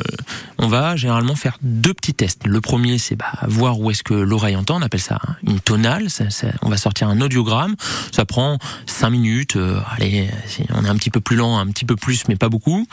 on 0.58 0.68
va 0.68 0.98
généralement 0.98 1.36
faire 1.36 1.58
deux 1.62 1.94
petits 1.94 2.14
tests. 2.14 2.46
Le 2.46 2.60
premier, 2.60 2.98
c'est 2.98 3.16
bah, 3.16 3.32
voir 3.48 3.80
où 3.80 3.90
est-ce 3.90 4.04
que 4.04 4.14
l'oreille 4.14 4.58
entend. 4.58 4.78
On 4.78 4.82
appelle 4.82 5.00
ça 5.02 5.20
une 5.48 5.62
tonale. 5.62 6.08
On 6.62 6.70
va 6.70 6.76
sortir 6.76 7.08
un 7.08 7.22
audiogramme. 7.22 7.76
Ça 8.12 8.26
prend 8.26 8.60
cinq 8.86 9.12
minutes. 9.12 9.56
Euh, 9.56 9.80
allez, 9.96 10.30
on 10.74 10.84
est 10.84 10.90
un 10.90 10.96
petit 10.96 11.10
peu 11.10 11.22
plus 11.22 11.38
lent, 11.38 11.58
un 11.58 11.68
petit 11.68 11.86
peu 11.86 11.96
plus, 11.96 12.28
mais 12.28 12.36
pas 12.36 12.50
beaucoup. 12.50 12.86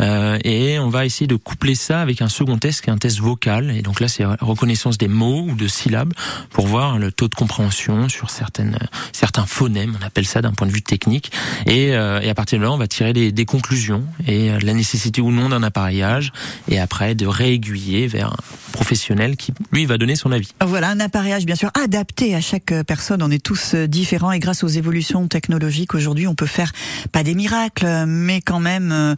Euh, 0.00 0.36
et 0.42 0.80
on 0.80 0.88
va 0.88 1.06
essayer 1.06 1.28
de 1.28 1.36
coupler 1.36 1.76
ça 1.76 2.00
avec 2.00 2.20
un 2.20 2.28
second 2.28 2.58
test, 2.58 2.82
qui 2.82 2.90
est 2.90 2.92
un 2.92 2.98
test 2.98 3.20
vocal. 3.20 3.70
Et 3.70 3.82
donc 3.82 4.00
là, 4.00 4.08
c'est 4.08 4.24
reconnaissance 4.24 4.98
des 4.98 5.08
mots 5.08 5.46
ou 5.48 5.54
de 5.54 5.68
syllabes 5.68 6.12
pour 6.50 6.66
voir 6.66 6.98
le 6.98 7.12
taux 7.12 7.28
de 7.28 7.36
compréhension 7.36 8.08
sur 8.08 8.30
certains 8.30 9.46
phonèmes. 9.46 9.96
On 10.02 10.04
appelle 10.04 10.26
ça 10.26 10.42
d'un 10.42 10.52
point 10.52 10.66
de 10.66 10.72
vue 10.72 10.82
technique. 10.82 11.30
Et, 11.66 11.90
et, 11.90 11.94
à 11.94 12.34
partir 12.34 12.58
de 12.58 12.64
là, 12.64 12.72
on 12.72 12.78
va 12.78 12.88
tirer 12.88 13.12
des, 13.12 13.30
des 13.30 13.44
conclusions 13.44 14.04
et 14.26 14.50
la 14.58 14.72
nécessité 14.72 15.03
ou 15.20 15.30
non 15.30 15.48
d'un 15.48 15.62
appareillage 15.62 16.32
et 16.68 16.78
après 16.78 17.14
de 17.14 17.26
réaiguiller 17.26 18.06
vers 18.06 18.32
un 18.32 18.36
professionnel 18.72 19.36
qui 19.36 19.52
lui 19.72 19.86
va 19.86 19.98
donner 19.98 20.16
son 20.16 20.32
avis. 20.32 20.50
Voilà 20.64 20.90
un 20.90 21.00
appareillage 21.00 21.46
bien 21.46 21.54
sûr 21.54 21.70
adapté 21.80 22.34
à 22.34 22.40
chaque 22.40 22.74
personne. 22.86 23.22
On 23.22 23.30
est 23.30 23.42
tous 23.42 23.74
euh, 23.74 23.86
différents 23.86 24.32
et 24.32 24.38
grâce 24.38 24.64
aux 24.64 24.68
évolutions 24.68 25.28
technologiques 25.28 25.94
aujourd'hui, 25.94 26.26
on 26.26 26.34
peut 26.34 26.46
faire 26.46 26.72
pas 27.12 27.22
des 27.22 27.34
miracles, 27.34 28.04
mais 28.06 28.40
quand 28.40 28.60
même 28.60 28.90
euh, 28.92 29.14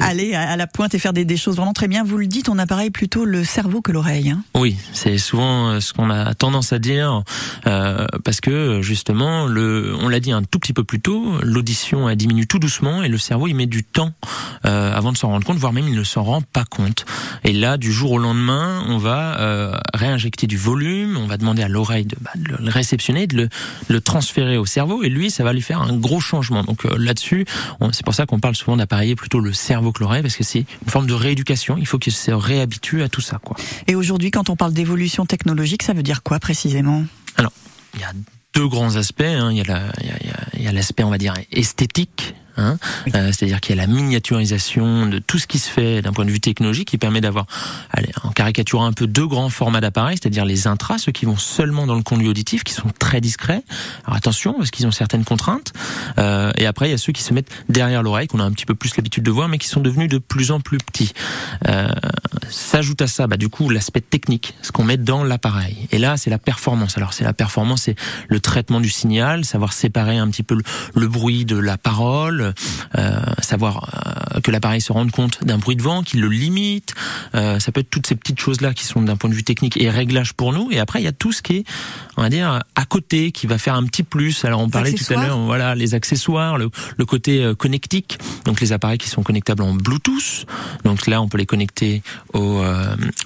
aller 0.00 0.34
à 0.34 0.56
la 0.56 0.66
pointe 0.66 0.94
et 0.94 0.98
faire 0.98 1.12
des, 1.12 1.24
des, 1.24 1.36
choses 1.36 1.56
vraiment 1.56 1.72
très 1.72 1.88
bien. 1.88 2.04
Vous 2.04 2.18
le 2.18 2.26
dites, 2.26 2.48
on 2.48 2.58
appareille 2.58 2.90
plutôt 2.90 3.24
le 3.24 3.44
cerveau 3.44 3.80
que 3.80 3.92
l'oreille. 3.92 4.30
Hein 4.30 4.42
oui, 4.54 4.76
c'est 4.92 5.18
souvent 5.18 5.68
euh, 5.68 5.80
ce 5.80 5.92
qu'on 5.92 6.10
a 6.10 6.34
tendance 6.34 6.72
à 6.72 6.78
dire 6.78 7.22
euh, 7.66 8.06
parce 8.24 8.40
que 8.40 8.82
justement, 8.82 9.46
le, 9.46 9.94
on 10.00 10.08
l'a 10.08 10.20
dit 10.20 10.32
un 10.32 10.42
tout 10.42 10.58
petit 10.58 10.72
peu 10.72 10.84
plus 10.84 11.00
tôt, 11.00 11.38
l'audition 11.42 12.14
diminue 12.14 12.46
tout 12.46 12.58
doucement 12.58 13.02
et 13.02 13.08
le 13.08 13.18
cerveau 13.18 13.46
il 13.46 13.54
met 13.54 13.66
du 13.66 13.84
temps 13.84 14.12
euh, 14.66 14.92
avant 14.94 15.12
de 15.12 15.16
s'en 15.20 15.28
rendre 15.28 15.46
compte, 15.46 15.58
voire 15.58 15.72
même 15.72 15.86
il 15.86 15.94
ne 15.94 16.04
s'en 16.04 16.22
rend 16.22 16.40
pas 16.42 16.64
compte. 16.64 17.04
Et 17.44 17.52
là, 17.52 17.76
du 17.76 17.92
jour 17.92 18.12
au 18.12 18.18
lendemain, 18.18 18.84
on 18.88 18.98
va 18.98 19.38
euh, 19.38 19.76
réinjecter 19.92 20.46
du 20.46 20.56
volume, 20.56 21.16
on 21.16 21.26
va 21.26 21.36
demander 21.36 21.62
à 21.62 21.68
l'oreille 21.68 22.06
de, 22.06 22.16
bah, 22.20 22.30
de, 22.36 22.56
le 22.56 22.70
réceptionner, 22.70 23.26
de 23.26 23.36
le, 23.36 23.48
le, 23.88 24.00
transférer 24.00 24.56
au 24.56 24.66
cerveau, 24.66 25.02
et 25.02 25.08
lui, 25.08 25.30
ça 25.30 25.44
va 25.44 25.52
lui 25.52 25.60
faire 25.60 25.82
un 25.82 25.96
gros 25.96 26.20
changement. 26.20 26.64
Donc 26.64 26.86
euh, 26.86 26.96
là-dessus, 26.98 27.44
c'est 27.92 28.04
pour 28.04 28.14
ça 28.14 28.26
qu'on 28.26 28.40
parle 28.40 28.56
souvent 28.56 28.76
d'appareiller 28.76 29.14
plutôt 29.14 29.40
le 29.40 29.52
cerveau 29.52 29.92
que 29.92 30.02
l'oreille, 30.02 30.22
parce 30.22 30.36
que 30.36 30.44
c'est 30.44 30.60
une 30.60 30.90
forme 30.90 31.06
de 31.06 31.14
rééducation. 31.14 31.76
Il 31.78 31.86
faut 31.86 31.98
qu'il 31.98 32.12
se 32.12 32.30
réhabitue 32.30 33.02
à 33.02 33.08
tout 33.08 33.20
ça. 33.20 33.38
Quoi. 33.42 33.56
Et 33.86 33.94
aujourd'hui, 33.94 34.30
quand 34.30 34.48
on 34.48 34.56
parle 34.56 34.72
d'évolution 34.72 35.26
technologique, 35.26 35.82
ça 35.82 35.92
veut 35.92 36.02
dire 36.02 36.22
quoi 36.22 36.38
précisément? 36.38 37.04
Alors, 37.36 37.52
il 37.94 38.00
y 38.00 38.04
a 38.04 38.12
deux 38.54 38.68
grands 38.68 38.96
aspects. 38.96 39.22
Hein. 39.22 39.50
Il 39.52 40.62
y 40.62 40.66
a 40.66 40.72
l'aspect, 40.72 41.04
on 41.04 41.10
va 41.10 41.18
dire, 41.18 41.34
esthétique 41.52 42.34
Hein 42.60 42.78
euh, 43.14 43.32
C'est-à-dire 43.32 43.60
qu'il 43.60 43.74
y 43.74 43.78
a 43.78 43.82
la 43.82 43.92
miniaturisation 43.92 45.06
de 45.06 45.18
tout 45.18 45.38
ce 45.38 45.46
qui 45.46 45.58
se 45.58 45.70
fait 45.70 46.02
d'un 46.02 46.12
point 46.12 46.24
de 46.24 46.30
vue 46.30 46.40
technologique 46.40 46.88
qui 46.88 46.98
permet 46.98 47.20
d'avoir, 47.20 47.46
en 48.22 48.30
caricaturant 48.30 48.86
un 48.86 48.92
peu, 48.92 49.06
deux 49.06 49.26
grands 49.26 49.48
formats 49.48 49.80
d'appareils, 49.80 50.18
c'est-à-dire 50.20 50.44
les 50.44 50.66
intras, 50.66 50.98
ceux 50.98 51.12
qui 51.12 51.24
vont 51.24 51.36
seulement 51.36 51.86
dans 51.86 51.94
le 51.94 52.02
conduit 52.02 52.28
auditif, 52.28 52.64
qui 52.64 52.74
sont 52.74 52.90
très 52.98 53.20
discrets. 53.20 53.62
Alors 54.04 54.16
attention, 54.16 54.54
parce 54.54 54.70
qu'ils 54.70 54.86
ont 54.86 54.90
certaines 54.90 55.24
contraintes. 55.24 55.72
Euh, 56.18 56.52
et 56.56 56.66
après, 56.66 56.88
il 56.88 56.90
y 56.92 56.94
a 56.94 56.98
ceux 56.98 57.12
qui 57.12 57.22
se 57.22 57.32
mettent 57.32 57.50
derrière 57.68 58.02
l'oreille, 58.02 58.28
qu'on 58.28 58.40
a 58.40 58.44
un 58.44 58.52
petit 58.52 58.66
peu 58.66 58.74
plus 58.74 58.96
l'habitude 58.96 59.24
de 59.24 59.30
voir, 59.30 59.48
mais 59.48 59.58
qui 59.58 59.68
sont 59.68 59.80
devenus 59.80 60.08
de 60.08 60.18
plus 60.18 60.50
en 60.50 60.60
plus 60.60 60.78
petits. 60.78 61.12
Euh, 61.68 61.88
S'ajoute 62.50 63.00
à 63.00 63.06
ça, 63.06 63.28
bah, 63.28 63.36
du 63.36 63.48
coup, 63.48 63.68
l'aspect 63.70 64.00
technique, 64.00 64.54
ce 64.62 64.72
qu'on 64.72 64.82
met 64.82 64.96
dans 64.96 65.22
l'appareil. 65.22 65.86
Et 65.92 65.98
là, 65.98 66.16
c'est 66.16 66.30
la 66.30 66.38
performance. 66.38 66.96
Alors, 66.96 67.12
c'est 67.12 67.22
la 67.22 67.32
performance, 67.32 67.82
c'est 67.82 67.94
le 68.28 68.40
traitement 68.40 68.80
du 68.80 68.90
signal, 68.90 69.44
savoir 69.44 69.72
séparer 69.72 70.18
un 70.18 70.28
petit 70.28 70.42
peu 70.42 70.56
le, 70.56 70.62
le 70.94 71.06
bruit 71.06 71.44
de 71.44 71.56
la 71.56 71.78
parole, 71.78 72.49
euh, 72.96 73.20
savoir 73.40 73.88
euh, 74.36 74.40
que 74.40 74.50
l'appareil 74.50 74.80
se 74.80 74.92
rende 74.92 75.10
compte 75.10 75.44
d'un 75.44 75.58
bruit 75.58 75.76
de 75.76 75.82
vent, 75.82 76.02
qu'il 76.02 76.20
le 76.20 76.28
limite. 76.28 76.94
Euh, 77.34 77.58
ça 77.58 77.72
peut 77.72 77.80
être 77.80 77.90
toutes 77.90 78.06
ces 78.06 78.14
petites 78.14 78.40
choses-là 78.40 78.74
qui 78.74 78.84
sont 78.84 79.02
d'un 79.02 79.16
point 79.16 79.30
de 79.30 79.34
vue 79.34 79.44
technique 79.44 79.76
et 79.76 79.90
réglage 79.90 80.32
pour 80.34 80.52
nous. 80.52 80.68
Et 80.70 80.78
après, 80.78 81.00
il 81.00 81.04
y 81.04 81.08
a 81.08 81.12
tout 81.12 81.32
ce 81.32 81.42
qui 81.42 81.56
est, 81.56 81.64
on 82.16 82.22
va 82.22 82.28
dire, 82.28 82.60
à 82.74 82.84
côté, 82.84 83.32
qui 83.32 83.46
va 83.46 83.58
faire 83.58 83.74
un 83.74 83.84
petit 83.84 84.02
plus. 84.02 84.44
Alors, 84.44 84.60
on 84.60 84.68
parlait 84.68 84.92
tout 84.92 85.12
à 85.12 85.16
l'heure, 85.16 85.38
voilà, 85.38 85.74
les 85.74 85.94
accessoires, 85.94 86.58
le, 86.58 86.70
le 86.96 87.06
côté 87.06 87.52
connectique, 87.58 88.18
donc 88.44 88.60
les 88.60 88.72
appareils 88.72 88.98
qui 88.98 89.08
sont 89.08 89.22
connectables 89.22 89.62
en 89.62 89.74
Bluetooth. 89.74 90.46
Donc 90.84 91.06
là, 91.06 91.20
on 91.20 91.28
peut 91.28 91.38
les 91.38 91.46
connecter 91.46 92.02
au, 92.32 92.62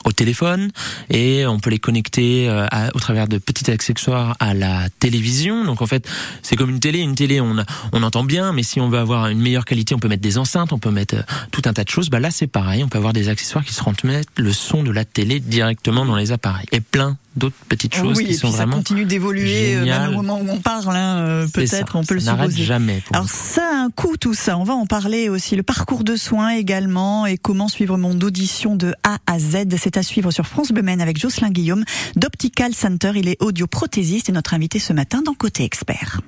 au 0.04 0.12
téléphone 0.12 0.70
et 1.10 1.46
on 1.46 1.58
peut 1.60 1.70
les 1.70 1.78
connecter 1.78 2.48
à, 2.48 2.90
au 2.94 2.98
travers 2.98 3.28
de 3.28 3.38
petits 3.38 3.70
accessoires 3.70 4.36
à 4.40 4.54
la 4.54 4.88
télévision. 5.00 5.64
Donc 5.64 5.82
en 5.82 5.86
fait, 5.86 6.08
c'est 6.42 6.56
comme 6.56 6.70
une 6.70 6.80
télé. 6.80 7.00
Une 7.00 7.14
télé, 7.14 7.40
on, 7.40 7.58
a, 7.58 7.64
on 7.92 8.02
entend 8.02 8.24
bien, 8.24 8.52
mais 8.52 8.62
si 8.62 8.80
on 8.80 8.88
veut 8.88 8.98
avoir 8.98 9.13
une 9.14 9.40
meilleure 9.40 9.64
qualité, 9.64 9.94
on 9.94 9.98
peut 9.98 10.08
mettre 10.08 10.22
des 10.22 10.38
enceintes, 10.38 10.72
on 10.72 10.78
peut 10.78 10.90
mettre 10.90 11.16
euh, 11.16 11.22
tout 11.50 11.62
un 11.66 11.72
tas 11.72 11.84
de 11.84 11.88
choses. 11.88 12.10
Bah 12.10 12.20
là, 12.20 12.30
c'est 12.30 12.46
pareil, 12.46 12.84
on 12.84 12.88
peut 12.88 12.98
avoir 12.98 13.12
des 13.12 13.28
accessoires 13.28 13.64
qui 13.64 13.72
se 13.72 13.78
transmettent 13.78 14.28
le 14.36 14.52
son 14.52 14.82
de 14.82 14.90
la 14.90 15.04
télé 15.04 15.40
directement 15.40 16.04
dans 16.04 16.16
les 16.16 16.32
appareils. 16.32 16.66
Et 16.72 16.80
plein 16.80 17.16
d'autres 17.36 17.56
petites 17.68 17.94
choses 17.96 18.18
oui, 18.18 18.26
qui 18.26 18.30
et 18.30 18.34
sont 18.34 18.46
puis 18.46 18.56
vraiment 18.56 18.72
ça 18.72 18.78
continue 18.78 19.06
d'évoluer 19.06 19.74
euh, 19.74 19.84
même 19.84 20.10
au 20.10 20.22
moment 20.22 20.40
où 20.40 20.48
on 20.48 20.60
parle 20.60 20.94
hein, 20.94 21.16
euh, 21.18 21.48
peut-être 21.52 21.96
on 21.96 22.04
peut 22.04 22.20
ça 22.20 22.34
le 22.34 22.38
supposer. 22.38 22.62
jamais 22.62 23.02
alors 23.12 23.28
ça 23.28 23.62
a 23.72 23.76
un 23.86 23.90
coût 23.90 24.16
tout 24.16 24.34
ça. 24.34 24.56
On 24.56 24.64
va 24.64 24.74
en 24.74 24.86
parler 24.86 25.28
aussi. 25.28 25.56
Le 25.56 25.62
parcours 25.62 26.04
de 26.04 26.16
soins 26.16 26.50
également 26.50 27.26
et 27.26 27.36
comment 27.36 27.68
suivre 27.68 27.96
mon 27.98 28.18
audition 28.20 28.76
de 28.76 28.94
A 29.02 29.18
à 29.26 29.38
Z. 29.38 29.76
C'est 29.78 29.96
à 29.96 30.02
suivre 30.02 30.30
sur 30.30 30.46
France 30.46 30.72
Bleu 30.72 30.84
avec 31.00 31.18
Jocelyn 31.18 31.50
Guillaume 31.50 31.84
d'Optical 32.16 32.74
Center. 32.74 33.12
Il 33.16 33.28
est 33.28 33.36
audioprothésiste 33.40 34.28
et 34.28 34.32
notre 34.32 34.54
invité 34.54 34.78
ce 34.78 34.92
matin 34.92 35.22
dans 35.22 35.34
Côté 35.34 35.64
Expert 35.64 36.20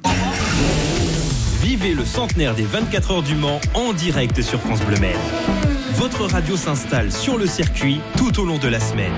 Vivez 1.62 1.94
le 1.94 2.04
centenaire 2.04 2.54
des 2.54 2.64
24 2.64 3.10
heures 3.10 3.22
du 3.22 3.34
Mans 3.34 3.60
en 3.75 3.92
direct 3.92 4.42
sur 4.42 4.60
France 4.60 4.80
Bleu 4.80 4.98
Maine. 4.98 5.16
Votre 5.94 6.26
radio 6.26 6.56
s'installe 6.56 7.10
sur 7.10 7.38
le 7.38 7.46
circuit 7.46 8.00
tout 8.16 8.38
au 8.40 8.44
long 8.44 8.58
de 8.58 8.68
la 8.68 8.78
semaine. 8.78 9.12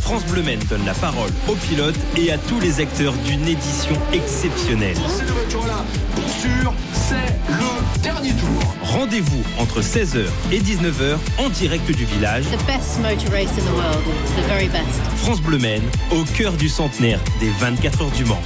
France 0.00 0.24
Bleu 0.26 0.42
Maine 0.42 0.60
donne 0.68 0.84
la 0.84 0.94
parole 0.94 1.30
aux 1.48 1.54
pilotes 1.54 1.98
et 2.16 2.30
à 2.30 2.38
tous 2.38 2.60
les 2.60 2.80
acteurs 2.80 3.14
d'une 3.24 3.46
édition 3.48 3.96
exceptionnelle. 4.12 4.96
Pour 4.96 6.28
sûr, 6.28 6.72
c'est 6.92 7.14
le 7.48 8.02
dernier 8.02 8.32
tour. 8.32 8.74
Rendez-vous 8.82 9.42
entre 9.58 9.80
16h 9.80 10.24
et 10.52 10.60
19h 10.60 11.16
en 11.38 11.48
direct 11.48 11.90
du 11.90 12.04
village. 12.04 12.44
The 12.44 12.66
best 12.66 12.98
motor 13.00 13.30
race 13.32 13.50
in 13.58 13.64
the 13.64 13.74
world, 13.74 14.04
the 14.36 14.46
very 14.48 14.68
best. 14.68 15.00
France 15.16 15.40
Bleu 15.40 15.58
Maine, 15.58 15.84
au 16.10 16.24
cœur 16.36 16.52
du 16.52 16.68
centenaire 16.68 17.20
des 17.40 17.50
24 17.60 18.02
heures 18.02 18.10
du 18.10 18.24
Mans. 18.24 18.42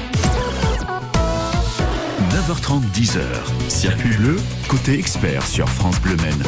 9h30, 2.32 2.80
10h. 2.94 3.20
Circuit 3.68 4.16
bleu, 4.16 4.36
côté 4.66 4.98
expert 4.98 5.46
sur 5.46 5.68
France 5.68 6.00
Bleu 6.00 6.16
Maine. 6.16 6.42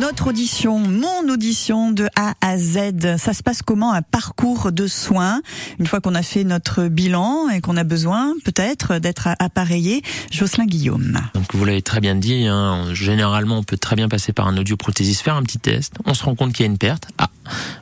Notre 0.00 0.28
audition, 0.28 0.78
mon 0.78 1.28
audition 1.28 1.90
de 1.90 2.08
A 2.16 2.32
à 2.40 2.56
Z, 2.56 3.18
ça 3.18 3.34
se 3.34 3.42
passe 3.42 3.60
comment 3.60 3.92
un 3.92 4.00
parcours 4.00 4.72
de 4.72 4.86
soins 4.86 5.42
Une 5.78 5.86
fois 5.86 6.00
qu'on 6.00 6.14
a 6.14 6.22
fait 6.22 6.42
notre 6.42 6.88
bilan 6.88 7.50
et 7.50 7.60
qu'on 7.60 7.76
a 7.76 7.84
besoin 7.84 8.32
peut-être 8.46 8.98
d'être 8.98 9.28
appareillé, 9.38 10.00
Jocelyn 10.30 10.64
Guillaume. 10.64 11.20
Donc 11.34 11.54
vous 11.54 11.66
l'avez 11.66 11.82
très 11.82 12.00
bien 12.00 12.14
dit, 12.14 12.46
hein, 12.46 12.86
généralement 12.94 13.58
on 13.58 13.62
peut 13.62 13.76
très 13.76 13.94
bien 13.94 14.08
passer 14.08 14.32
par 14.32 14.48
un 14.48 14.56
audioprothésiste, 14.56 15.20
faire 15.20 15.36
un 15.36 15.42
petit 15.42 15.58
test, 15.58 15.96
on 16.06 16.14
se 16.14 16.24
rend 16.24 16.34
compte 16.34 16.54
qu'il 16.54 16.64
y 16.64 16.68
a 16.68 16.72
une 16.72 16.78
perte. 16.78 17.08
Ah, 17.18 17.28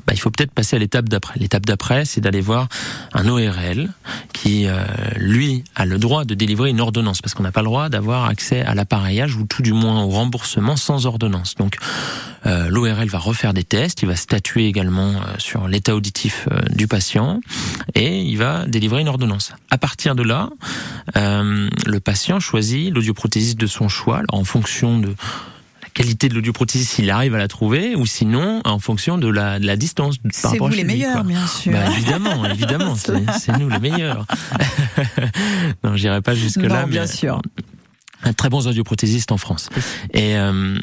bah, 0.06 0.12
il 0.14 0.18
faut 0.18 0.30
peut-être 0.30 0.52
passer 0.52 0.76
à 0.76 0.78
l'étape 0.78 1.09
d'après. 1.09 1.38
L'étape 1.38 1.66
d'après, 1.66 2.04
c'est 2.04 2.21
d'aller 2.21 2.40
voir 2.40 2.68
un 3.12 3.28
ORL 3.28 3.90
qui, 4.33 4.66
euh, 4.66 4.85
lui, 5.16 5.64
a 5.75 5.85
le 5.85 5.99
droit 5.99 6.25
de 6.25 6.35
délivrer 6.35 6.71
une 6.71 6.80
ordonnance, 6.80 7.21
parce 7.21 7.35
qu'on 7.35 7.42
n'a 7.42 7.52
pas 7.52 7.62
le 7.62 7.66
droit 7.66 7.88
d'avoir 7.88 8.26
accès 8.26 8.62
à 8.62 8.75
l'appareillage 8.75 9.37
ou 9.37 9.44
tout 9.44 9.62
du 9.62 9.73
moins 9.73 10.02
au 10.02 10.09
remboursement 10.09 10.76
sans 10.76 11.06
ordonnance. 11.06 11.54
Donc 11.54 11.76
euh, 12.47 12.68
l'ORL 12.68 13.09
va 13.09 13.18
refaire 13.18 13.54
des 13.54 13.64
tests, 13.64 14.02
il 14.02 14.09
va 14.09 14.16
statuer 14.16 14.66
également 14.66 15.12
euh, 15.12 15.18
sur 15.38 15.68
l'état 15.68 15.94
auditif 15.94 16.49
du 16.71 16.87
patient 16.87 17.40
et 17.94 18.21
il 18.21 18.37
va 18.37 18.66
délivrer 18.66 19.00
une 19.00 19.09
ordonnance. 19.09 19.52
À 19.71 19.78
partir 19.78 20.14
de 20.14 20.23
là, 20.23 20.50
le 21.14 21.99
patient 22.00 22.40
choisit 22.40 22.92
l'audioprothésiste 22.92 23.59
de 23.59 23.66
son 23.66 23.88
choix, 23.88 24.23
en 24.30 24.44
fonction 24.44 24.99
de 24.99 25.14
qualité 25.95 26.29
de 26.29 26.35
l'audioprothésiste 26.35 26.93
s'il 26.93 27.11
arrive 27.11 27.35
à 27.35 27.39
la 27.39 27.49
trouver, 27.49 27.95
ou 27.95 28.05
sinon 28.05 28.61
en 28.65 28.79
fonction 28.79 29.17
de 29.17 29.29
la, 29.29 29.59
de 29.59 29.67
la 29.67 29.77
distance. 29.77 30.17
C'est 30.31 30.59
vous 30.59 30.69
les 30.69 30.85
meilleurs, 30.85 31.25
bien 31.25 31.47
sûr. 31.47 31.73
Bah, 31.73 31.91
évidemment, 31.93 32.45
évidemment, 32.47 32.95
c'est 33.39 33.59
nous 33.59 33.69
les 33.69 33.79
meilleurs. 33.79 34.27
non, 35.85 35.97
j'irai 35.97 36.21
pas 36.21 36.35
jusque 36.35 36.63
là. 36.63 36.87
bien 36.87 37.07
sûr 37.07 37.41
un 38.25 38.33
très 38.33 38.49
bons 38.49 38.67
audioprothésistes 38.67 39.33
en 39.33 39.37
France. 39.37 39.69
Et, 40.13 40.37
euh, 40.37 40.79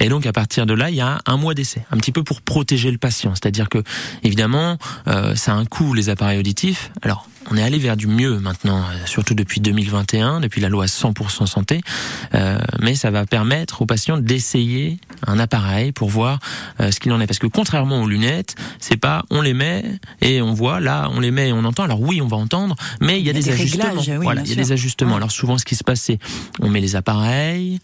et 0.00 0.08
donc 0.08 0.26
à 0.26 0.32
partir 0.32 0.66
de 0.66 0.74
là, 0.74 0.90
il 0.90 0.96
y 0.96 1.00
a 1.00 1.20
un 1.26 1.36
mois 1.36 1.54
d'essai, 1.54 1.84
un 1.90 1.96
petit 1.98 2.12
peu 2.12 2.24
pour 2.24 2.40
protéger 2.40 2.90
le 2.90 2.98
patient. 2.98 3.34
C'est-à-dire 3.34 3.68
que 3.68 3.82
évidemment, 4.22 4.78
euh, 5.06 5.34
ça 5.34 5.52
a 5.52 5.56
un 5.56 5.64
coût 5.64 5.94
les 5.94 6.08
appareils 6.08 6.38
auditifs. 6.38 6.90
Alors 7.02 7.28
on 7.50 7.56
est 7.56 7.62
allé 7.62 7.78
vers 7.78 7.96
du 7.96 8.06
mieux 8.06 8.38
maintenant, 8.38 8.78
euh, 8.78 9.06
surtout 9.06 9.34
depuis 9.34 9.60
2021, 9.60 10.40
depuis 10.40 10.60
la 10.60 10.68
loi 10.68 10.86
100% 10.86 11.46
santé. 11.46 11.80
Euh, 12.34 12.58
mais 12.80 12.94
ça 12.94 13.10
va 13.10 13.26
permettre 13.26 13.82
aux 13.82 13.86
patients 13.86 14.16
d'essayer 14.18 14.98
un 15.26 15.38
appareil 15.38 15.92
pour 15.92 16.08
voir 16.08 16.38
euh, 16.80 16.90
ce 16.90 17.00
qu'il 17.00 17.12
en 17.12 17.20
est. 17.20 17.26
Parce 17.26 17.38
que 17.38 17.46
contrairement 17.46 18.02
aux 18.02 18.08
lunettes, 18.08 18.54
c'est 18.78 18.96
pas 18.96 19.24
on 19.30 19.40
les 19.40 19.54
met 19.54 19.84
et 20.20 20.42
on 20.42 20.52
voit. 20.52 20.80
Là, 20.80 21.10
on 21.12 21.20
les 21.20 21.30
met 21.30 21.48
et 21.48 21.52
on 21.52 21.64
entend. 21.64 21.84
Alors 21.84 22.00
oui, 22.00 22.20
on 22.20 22.26
va 22.26 22.36
entendre, 22.36 22.76
mais 23.00 23.20
il 23.20 23.26
y 23.26 23.30
a, 23.30 23.32
des, 23.32 23.50
ajustements. 23.50 23.94
voilà, 24.22 24.42
il 24.42 24.48
y 24.48 24.52
a 24.52 24.56
des 24.56 24.72
ajustements. 24.72 25.16
Alors 25.16 25.30
souvent, 25.30 25.58
ce 25.58 25.64
qui 25.64 25.76
se 25.76 25.84
passe, 25.84 26.00
c'est 26.02 26.18
on 26.60 26.68
met 26.68 26.80
les 26.80 26.96
appareils, 26.96 27.80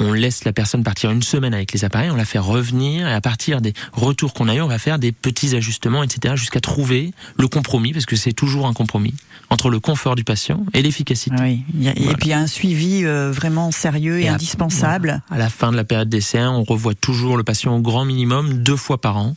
on 0.00 0.12
laisse 0.12 0.44
la 0.44 0.52
personne 0.52 0.82
partir 0.82 1.10
une 1.10 1.22
semaine 1.22 1.54
avec 1.54 1.72
les 1.72 1.84
appareils, 1.84 2.10
on 2.10 2.16
la 2.16 2.24
fait 2.24 2.38
revenir 2.38 3.06
et 3.06 3.12
à 3.12 3.20
partir 3.20 3.60
des 3.60 3.72
retours 3.92 4.32
qu'on 4.34 4.48
a 4.48 4.54
eu, 4.54 4.60
on 4.60 4.68
va 4.68 4.78
faire 4.78 4.98
des 4.98 5.12
petits 5.12 5.54
ajustements, 5.54 6.02
etc. 6.02 6.34
jusqu'à 6.36 6.60
trouver 6.60 7.12
le 7.36 7.48
compromis, 7.48 7.92
parce 7.92 8.06
que 8.06 8.16
c'est 8.16 8.32
toujours 8.32 8.66
un 8.66 8.72
compromis 8.72 9.01
entre 9.50 9.68
le 9.68 9.80
confort 9.80 10.14
du 10.14 10.24
patient 10.24 10.64
et 10.72 10.82
l'efficacité. 10.82 11.36
Oui. 11.40 11.62
Et 11.84 12.14
puis 12.14 12.28
il 12.28 12.28
y 12.28 12.32
a 12.32 12.38
un 12.38 12.46
suivi 12.46 13.04
euh, 13.04 13.30
vraiment 13.30 13.70
sérieux 13.70 14.20
et, 14.20 14.28
indispensable. 14.28 15.22
À, 15.30 15.38
la 15.38 15.50
fin 15.50 15.70
de 15.70 15.76
la 15.76 15.84
période 15.84 16.08
d'essai, 16.08 16.42
on 16.42 16.64
revoit 16.64 16.94
toujours 16.94 17.36
le 17.36 17.44
patient 17.44 17.76
au 17.76 17.80
grand 17.80 18.04
minimum 18.04 18.54
deux 18.54 18.76
fois 18.76 19.00
par 19.00 19.18
an 19.18 19.34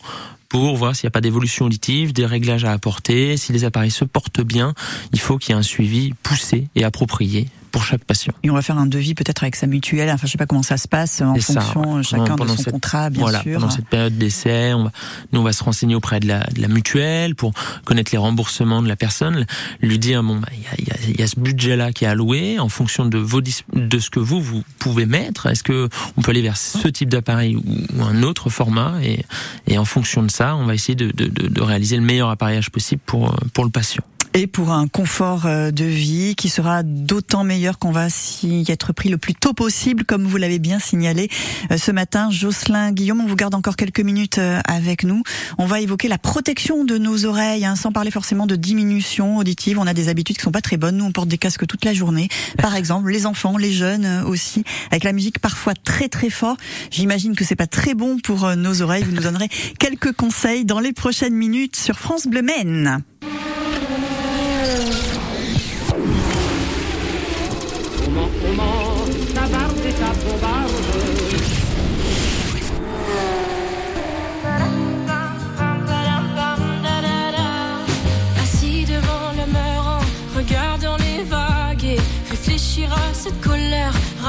pour 0.48 0.78
voir 0.78 0.96
s'il 0.96 1.06
n'y 1.06 1.10
a 1.10 1.12
pas 1.12 1.22
d'évolution 1.22 1.66
auditive, 1.66 2.14
des 2.14 2.26
réglages 2.26 2.64
à 2.64 2.72
apporter, 2.72 3.36
si 3.36 3.52
les 3.52 3.66
appareils 3.66 3.92
se 3.92 4.06
portent 4.06 4.42
bien. 4.42 4.74
Il 5.12 5.20
faut 5.20 5.38
qu'il 5.38 5.54
y 5.54 5.58
ait 5.58 5.60
un 5.60 5.64
suivi 5.64 6.14
poussé 6.24 6.70
et 6.76 6.84
approprié 6.84 7.50
pour 7.76 7.84
chaque 7.84 8.06
patient. 8.06 8.34
Et 8.42 8.50
on 8.50 8.54
va 8.54 8.62
faire 8.62 8.78
un 8.78 8.86
devis 8.86 9.16
peut-être 9.16 9.44
avec 9.44 9.58
sa 9.58 9.68
mutuelle. 9.68 10.10
Enfin, 10.10 10.28
je 10.28 10.32
sais 10.32 10.38
pas 10.38 10.46
comment 10.46 10.64
ça 10.64 10.78
se 10.78 10.88
passe 10.88 11.20
en 11.20 11.36
fonction 11.36 12.02
chacun 12.04 12.38
de 12.38 12.48
son 12.48 12.72
contrat, 12.72 13.10
bien 13.10 13.20
voilà, 13.20 13.42
sûr. 13.42 13.60
Pendant 13.60 13.70
cette 13.70 13.90
période 13.90 14.18
d'essai, 14.18 14.74
on 14.74 14.86
va, 14.86 14.92
nous 15.34 15.42
on 15.42 15.44
va 15.44 15.52
se 15.52 15.62
renseigner 15.62 15.94
auprès 15.94 16.22
de 16.22 16.28
la, 16.30 16.40
de 16.56 16.62
la, 16.62 16.70
mutuelle 16.70 17.36
pour 17.36 17.52
connaître 17.84 18.14
les 18.14 18.18
remboursements 18.18 18.82
de 18.82 18.88
la 18.88 18.96
personne, 18.96 19.46
lui 19.82 20.00
dire 20.00 20.24
bon, 20.24 20.38
bah, 20.38 20.48
il 20.54 20.64
bah, 20.64 20.70
y, 20.88 20.92
a, 20.92 21.20
y, 21.20 21.22
a, 21.22 21.28
ce 21.28 21.38
budget-là 21.38 21.92
qui 21.92 22.06
est 22.06 22.08
alloué 22.08 22.60
en 22.60 22.70
fonction 22.70 23.06
de 23.06 23.18
vos 23.18 23.42
de 23.42 24.00
ce 24.00 24.10
que 24.10 24.22
vous 24.22 24.40
vous 24.40 24.64
pouvez 24.80 25.06
mettre. 25.06 25.48
Est-ce 25.48 25.64
que 25.64 25.90
on 26.16 26.22
peut 26.22 26.32
aller 26.32 26.44
vers 26.44 26.56
ce 26.56 26.88
type 26.88 27.10
d'appareil 27.10 27.58
ou, 27.58 28.02
un 28.02 28.24
autre 28.24 28.50
format? 28.50 29.04
Et, 29.04 29.26
et 29.68 29.78
en 29.78 29.86
fonction 29.86 30.24
de 30.24 30.32
ça, 30.32 30.56
on 30.56 30.66
va 30.66 30.76
essayer 30.76 30.96
de, 30.96 31.12
de, 31.12 31.26
de, 31.26 31.50
de 31.50 31.62
réaliser 31.62 31.98
le 31.98 32.04
meilleur 32.04 32.30
appareillage 32.30 32.70
possible 32.70 33.02
pour 33.06 33.36
pour 33.54 33.66
le 33.66 33.70
patient 33.70 34.06
et 34.36 34.48
pour 34.48 34.72
un 34.72 34.90
confort 34.90 35.46
euh, 35.46 35.72
de 35.72 35.86
vie 35.86 36.36
qui 36.36 36.50
sera 36.50 36.84
d'autant 36.84 37.46
meilleur 37.46 37.80
qu'on 37.80 37.92
va 37.92 38.10
s'y 38.10 38.66
être 38.68 38.92
pris 38.92 39.08
le 39.08 39.18
plus 39.18 39.34
tôt 39.34 39.54
possible, 39.54 40.04
comme 40.04 40.26
vous 40.26 40.36
l'avez 40.36 40.60
bien 40.60 40.78
signalé 40.78 41.30
euh, 41.72 41.78
ce 41.78 41.90
matin. 41.92 42.30
Jocelyn 42.30 42.92
Guillaume, 42.92 43.22
on 43.22 43.28
vous 43.28 43.38
garde 43.38 43.56
encore 43.56 43.78
quelques 43.78 44.02
minutes 44.02 44.38
euh, 44.38 44.60
avec 44.66 45.06
nous. 45.06 45.24
On 45.58 45.66
va 45.66 45.80
évoquer 45.80 46.10
la 46.10 46.18
protection 46.18 46.84
de 46.84 46.98
nos 46.98 47.24
oreilles, 47.24 47.64
hein, 47.64 47.78
sans 47.78 47.94
parler 47.94 48.12
forcément 48.12 48.46
de 48.46 48.58
diminution 48.58 49.38
auditive. 49.38 49.80
On 49.80 49.88
a 49.88 49.94
des 49.94 50.10
habitudes 50.10 50.36
qui 50.36 50.44
sont 50.44 50.52
pas 50.52 50.62
très 50.62 50.76
bonnes. 50.76 50.98
Nous, 50.98 51.06
on 51.06 51.14
porte 51.14 51.30
des 51.30 51.38
casques 51.38 51.66
toute 51.66 51.86
la 51.86 51.94
journée, 51.94 52.28
par 52.58 52.76
exemple. 52.76 53.12
Les 53.12 53.26
enfants, 53.26 53.56
les 53.58 53.72
jeunes 53.72 54.26
aussi, 54.28 54.66
avec 54.92 55.06
la 55.06 55.14
musique 55.14 55.40
parfois 55.40 55.74
très 55.76 56.10
très 56.10 56.30
fort. 56.30 56.58
J'imagine 56.92 57.38
que 57.38 57.46
c'est 57.46 57.56
pas 57.56 57.68
très 57.68 57.94
bon 57.94 58.20
pour 58.20 58.54
nos 58.58 58.82
oreilles. 58.82 59.04
Vous 59.04 59.14
nous 59.14 59.24
donnerez 59.24 59.48
quelques 59.80 60.12
conseils 60.12 60.66
dans 60.66 60.82
les 60.82 60.92
prochaines 60.92 61.36
minutes 61.36 61.78
sur 61.78 61.98
France 61.98 62.28
Bleu 62.28 62.42
Maine. 62.42 63.02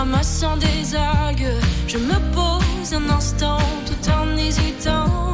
Ramassant 0.07 0.57
des 0.57 0.95
algues. 0.95 1.61
Je 1.89 1.99
me 1.99 2.19
pose 2.33 2.95
un 2.95 3.09
instant 3.11 3.59
tout 3.87 4.11
en 4.11 4.37
hésitant. 4.37 5.26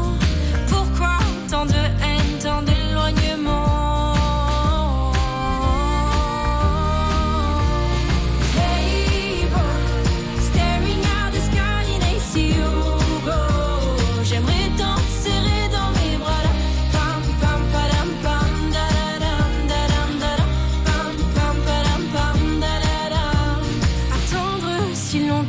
J'aurais 25.15 25.43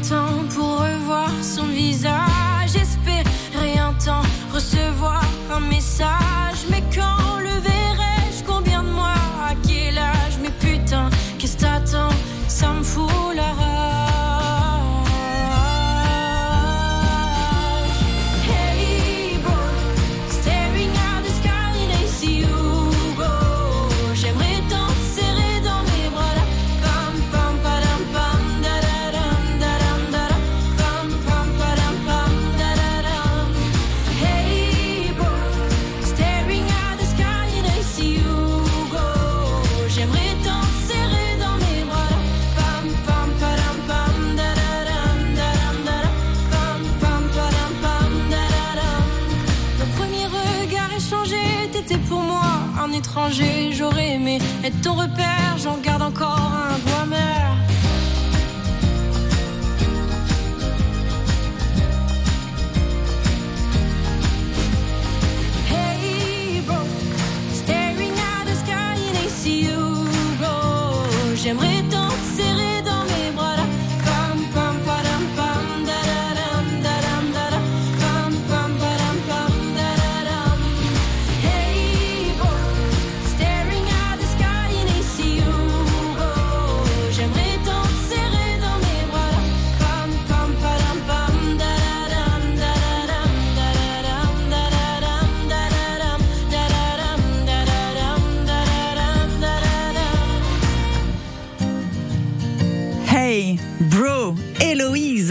être 55.01 55.15
ton 55.15 55.22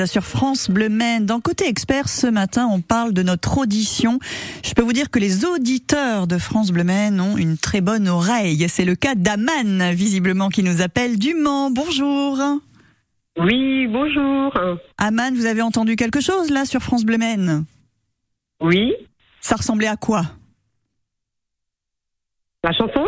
Sur 0.07 0.25
France 0.25 0.71
Bleu 0.71 0.89
Maine. 0.89 1.27
Dans 1.27 1.41
Côté 1.41 1.69
Expert, 1.69 2.09
ce 2.09 2.27
matin, 2.27 2.69
on 2.71 2.81
parle 2.81 3.13
de 3.13 3.23
notre 3.23 3.59
audition. 3.59 4.19
Je 4.65 4.73
peux 4.75 4.83
vous 4.83 4.93
dire 4.93 5.11
que 5.11 5.19
les 5.19 5.45
auditeurs 5.45 6.27
de 6.27 6.39
France 6.39 6.71
Bleu 6.71 6.85
Maine 6.85 7.21
ont 7.21 7.37
une 7.37 7.57
très 7.57 7.81
bonne 7.81 8.09
oreille. 8.09 8.67
C'est 8.69 8.85
le 8.85 8.95
cas 8.95 9.15
d'Aman, 9.15 9.93
visiblement, 9.93 10.49
qui 10.49 10.63
nous 10.63 10.83
appelle 10.83 11.19
du 11.19 11.35
Mans. 11.35 11.71
Bonjour. 11.71 12.39
Oui, 13.39 13.87
bonjour. 13.87 14.53
Aman, 14.99 15.35
vous 15.35 15.47
avez 15.47 15.63
entendu 15.63 15.97
quelque 15.97 16.21
chose 16.21 16.51
là 16.51 16.65
sur 16.65 16.81
France 16.83 17.05
Bleu 17.05 17.19
Maine? 17.19 17.65
Oui, 18.61 18.93
Ça 19.41 19.57
ressemblait 19.57 19.89
à 19.89 19.97
quoi? 19.97 20.23
La 22.65 22.73
chanson? 22.73 23.05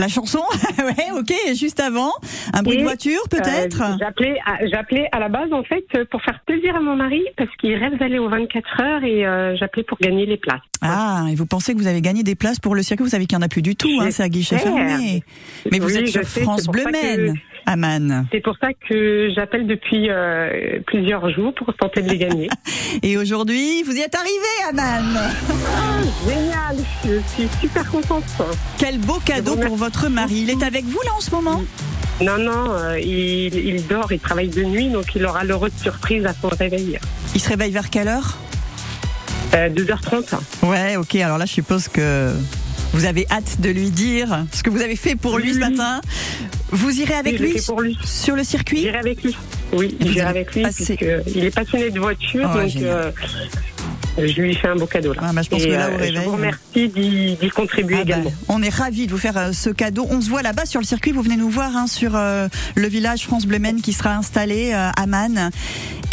La 0.00 0.06
chanson 0.06 0.38
Ouais, 0.78 1.18
ok. 1.18 1.32
Juste 1.56 1.80
avant, 1.80 2.12
un 2.52 2.62
bruit 2.62 2.76
Et, 2.76 2.78
de 2.78 2.84
voiture 2.84 3.18
peut-être 3.28 3.82
Euh, 3.82 3.96
J'appelais 3.98 4.38
à, 4.46 4.64
j'appelais 4.68 5.08
à 5.10 5.18
la 5.18 5.28
base, 5.28 5.52
en 5.52 5.64
fait, 5.64 5.84
pour 6.08 6.22
faire 6.22 6.38
plaisir 6.46 6.76
à 6.76 6.80
mon 6.80 6.94
mari, 6.94 7.24
parce 7.36 7.50
qu'il 7.56 7.74
rêve 7.74 7.98
d'aller 7.98 8.20
aux 8.20 8.28
24 8.28 8.80
heures 8.80 9.02
et 9.02 9.26
euh, 9.26 9.56
j'appelais 9.56 9.82
pour 9.82 9.98
gagner 9.98 10.24
les 10.24 10.36
places. 10.36 10.60
Ah, 10.82 11.24
et 11.28 11.34
vous 11.34 11.46
pensez 11.46 11.74
que 11.74 11.78
vous 11.78 11.88
avez 11.88 12.00
gagné 12.00 12.22
des 12.22 12.36
places 12.36 12.60
pour 12.60 12.76
le 12.76 12.82
circuit 12.84 13.02
Vous 13.02 13.10
savez 13.10 13.26
qu'il 13.26 13.36
n'y 13.36 13.42
en 13.42 13.46
a 13.46 13.48
plus 13.48 13.62
du 13.62 13.74
tout, 13.74 13.88
hein, 14.00 14.12
c'est 14.12 14.22
à 14.22 14.28
guichet 14.28 14.58
fermé. 14.58 15.24
Mais 15.72 15.80
vous 15.80 15.96
êtes 15.98 16.06
sur 16.06 16.24
sais, 16.24 16.42
France 16.42 16.66
Bleu 16.68 16.84
Maine, 16.92 17.34
Aman. 17.68 18.26
C'est 18.32 18.40
pour 18.40 18.56
ça 18.58 18.68
que 18.72 19.28
j'appelle 19.34 19.66
depuis 19.66 20.08
euh, 20.08 20.80
plusieurs 20.86 21.28
jours 21.30 21.52
pour 21.54 21.74
tenter 21.74 22.00
de 22.00 22.08
les 22.08 22.16
gagner. 22.16 22.48
Et 23.02 23.18
aujourd'hui, 23.18 23.82
vous 23.82 23.92
y 23.92 24.00
êtes 24.00 24.14
arrivé, 24.14 24.30
Aman. 24.70 25.30
Génial, 26.26 26.76
je 27.04 27.20
suis 27.34 27.48
super 27.60 27.90
contente. 27.90 28.24
Quel 28.78 28.98
beau 28.98 29.18
cadeau 29.22 29.54
pour 29.56 29.76
votre 29.76 30.08
mari. 30.08 30.44
Il 30.44 30.50
est 30.50 30.62
avec 30.62 30.84
vous 30.86 31.00
là 31.04 31.10
en 31.14 31.20
ce 31.20 31.30
moment? 31.30 31.62
Non, 32.22 32.38
non, 32.38 32.72
euh, 32.72 32.98
il, 32.98 33.54
il 33.54 33.86
dort, 33.86 34.10
il 34.12 34.18
travaille 34.18 34.48
de 34.48 34.64
nuit, 34.64 34.88
donc 34.88 35.14
il 35.14 35.24
aura 35.26 35.44
l'heureux 35.44 35.68
de 35.68 35.78
surprise 35.78 36.24
à 36.24 36.32
son 36.32 36.48
réveil. 36.48 36.98
Il 37.34 37.40
se 37.40 37.50
réveille 37.50 37.70
vers 37.70 37.90
quelle 37.90 38.08
heure? 38.08 38.38
Euh, 39.54 39.68
2h30. 39.68 40.38
Ouais, 40.62 40.96
ok. 40.96 41.16
Alors 41.16 41.36
là, 41.36 41.44
je 41.44 41.52
suppose 41.52 41.88
que 41.88 42.32
vous 42.92 43.04
avez 43.04 43.26
hâte 43.30 43.60
de 43.60 43.68
lui 43.70 43.90
dire 43.90 44.44
ce 44.52 44.62
que 44.62 44.70
vous 44.70 44.80
avez 44.80 44.96
fait 44.96 45.14
pour 45.16 45.38
lui 45.38 45.54
ce 45.54 45.58
matin. 45.58 46.00
Vous 46.70 47.00
irez 47.00 47.14
avec 47.14 47.34
Oui, 47.34 47.38
lui 47.46 47.52
fait 47.58 47.66
pour 47.66 47.80
lui. 47.80 47.96
sur 48.04 48.34
le 48.36 48.44
circuit 48.44 48.78
J'irai 48.80 48.98
avec 48.98 49.22
lui. 49.22 49.36
Oui, 49.72 49.96
j'irai 50.00 50.20
avec 50.26 50.54
lui, 50.54 50.62
passé- 50.62 50.96
puisqu'il 50.96 51.44
est 51.44 51.50
passionné 51.54 51.90
de 51.90 51.98
voiture, 52.00 52.50
Oh, 52.54 52.58
donc 52.58 52.76
euh, 52.82 53.10
je 54.18 54.40
lui 54.42 54.54
fais 54.54 54.68
un 54.68 54.76
beau 54.76 54.86
cadeau 54.86 55.12
là. 55.12 55.20
Ah, 55.24 55.32
bah, 55.32 55.42
je 55.42 55.48
pense 55.50 55.62
Et, 55.62 55.68
que 55.68 55.72
là, 55.74 55.88
au 55.90 55.92
euh, 55.92 55.96
réveil, 55.96 56.14
je 56.16 56.20
vous 56.22 56.32
remercie 56.32 56.88
d'y 56.88 57.50
contribuer 57.50 57.96
Ah 58.00 58.04
bah, 58.04 58.10
également. 58.16 58.32
on 58.48 58.62
est 58.62 58.74
ravis 58.74 59.06
de 59.06 59.12
vous 59.12 59.18
faire 59.18 59.36
euh, 59.36 59.52
ce 59.52 59.70
cadeau. 59.70 60.06
On 60.10 60.20
se 60.20 60.28
voit 60.30 60.42
là-bas 60.42 60.64
sur 60.66 60.80
le 60.80 60.86
circuit. 60.86 61.12
Vous 61.12 61.22
venez 61.22 61.36
nous 61.36 61.50
voir 61.50 61.76
hein, 61.76 61.86
sur 61.86 62.16
euh, 62.16 62.48
le 62.74 62.88
village 62.88 63.22
France 63.24 63.46
Bleu 63.46 63.58
Maine 63.58 63.80
qui 63.82 63.92
sera 63.92 64.14
installé 64.14 64.72
à 64.72 65.06
Man. 65.06 65.50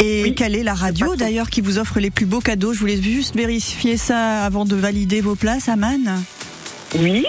Et 0.00 0.22
Oui, 0.24 0.34
quelle 0.34 0.54
est 0.54 0.62
la 0.62 0.74
radio 0.74 1.16
d'ailleurs 1.16 1.48
qui 1.48 1.62
vous 1.62 1.78
offre 1.78 1.98
les 2.00 2.10
plus 2.10 2.26
beaux 2.26 2.40
cadeaux? 2.40 2.74
Je 2.74 2.78
voulais 2.80 3.00
juste 3.00 3.34
vérifier 3.34 3.96
ça 3.96 4.44
avant 4.44 4.66
de 4.66 4.76
valider 4.76 5.22
vos 5.22 5.34
places 5.34 5.68
à 5.70 5.76
Man. 5.76 6.22
Oui, 6.98 7.26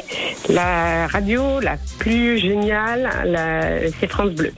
la 0.49 1.07
radio 1.07 1.59
la 1.59 1.77
plus 1.99 2.37
géniale, 2.37 3.09
la- 3.25 3.89
c'est 3.99 4.07
France 4.07 4.31
Bleu. 4.31 4.51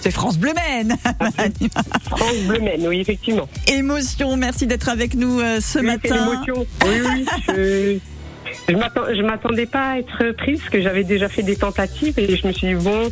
C'est 0.00 0.10
France 0.10 0.38
Bleu 0.38 0.52
Maine. 0.54 0.96
France 2.06 2.36
Bleu 2.46 2.58
Maine, 2.60 2.86
oui, 2.88 3.00
effectivement. 3.00 3.48
Émotion. 3.68 4.36
Merci 4.36 4.66
d'être 4.66 4.88
avec 4.88 5.14
nous 5.14 5.40
euh, 5.40 5.60
ce 5.60 5.78
Oui, 5.78 5.86
matin. 5.86 6.14
l'émotion. 6.44 6.66
Oui, 6.86 7.00
oui. 7.48 8.00
Je, 8.68 8.74
je 9.14 9.22
m'attendais 9.22 9.66
pas 9.66 9.90
à 9.92 9.98
être 9.98 10.32
prise 10.32 10.58
parce 10.60 10.70
que 10.70 10.80
j'avais 10.82 11.04
déjà 11.04 11.28
fait 11.28 11.42
des 11.42 11.56
tentatives 11.56 12.18
et 12.18 12.34
je 12.36 12.46
me 12.46 12.52
suis 12.52 12.68
dit 12.68 12.74
bon. 12.74 13.10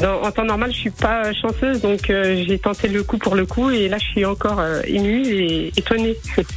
Dans- 0.00 0.22
en 0.22 0.30
temps 0.30 0.44
normal, 0.44 0.70
je 0.72 0.76
suis 0.78 0.90
pas 0.90 1.32
chanceuse, 1.32 1.80
donc 1.80 2.10
euh, 2.10 2.42
j'ai 2.46 2.58
tenté 2.58 2.88
le 2.88 3.02
coup 3.02 3.18
pour 3.18 3.34
le 3.34 3.46
coup 3.46 3.70
et 3.70 3.88
là, 3.88 3.98
je 3.98 4.04
suis 4.04 4.24
encore 4.24 4.60
euh, 4.60 4.80
émue 4.86 5.22
et 5.26 5.72
étonnée. 5.76 6.16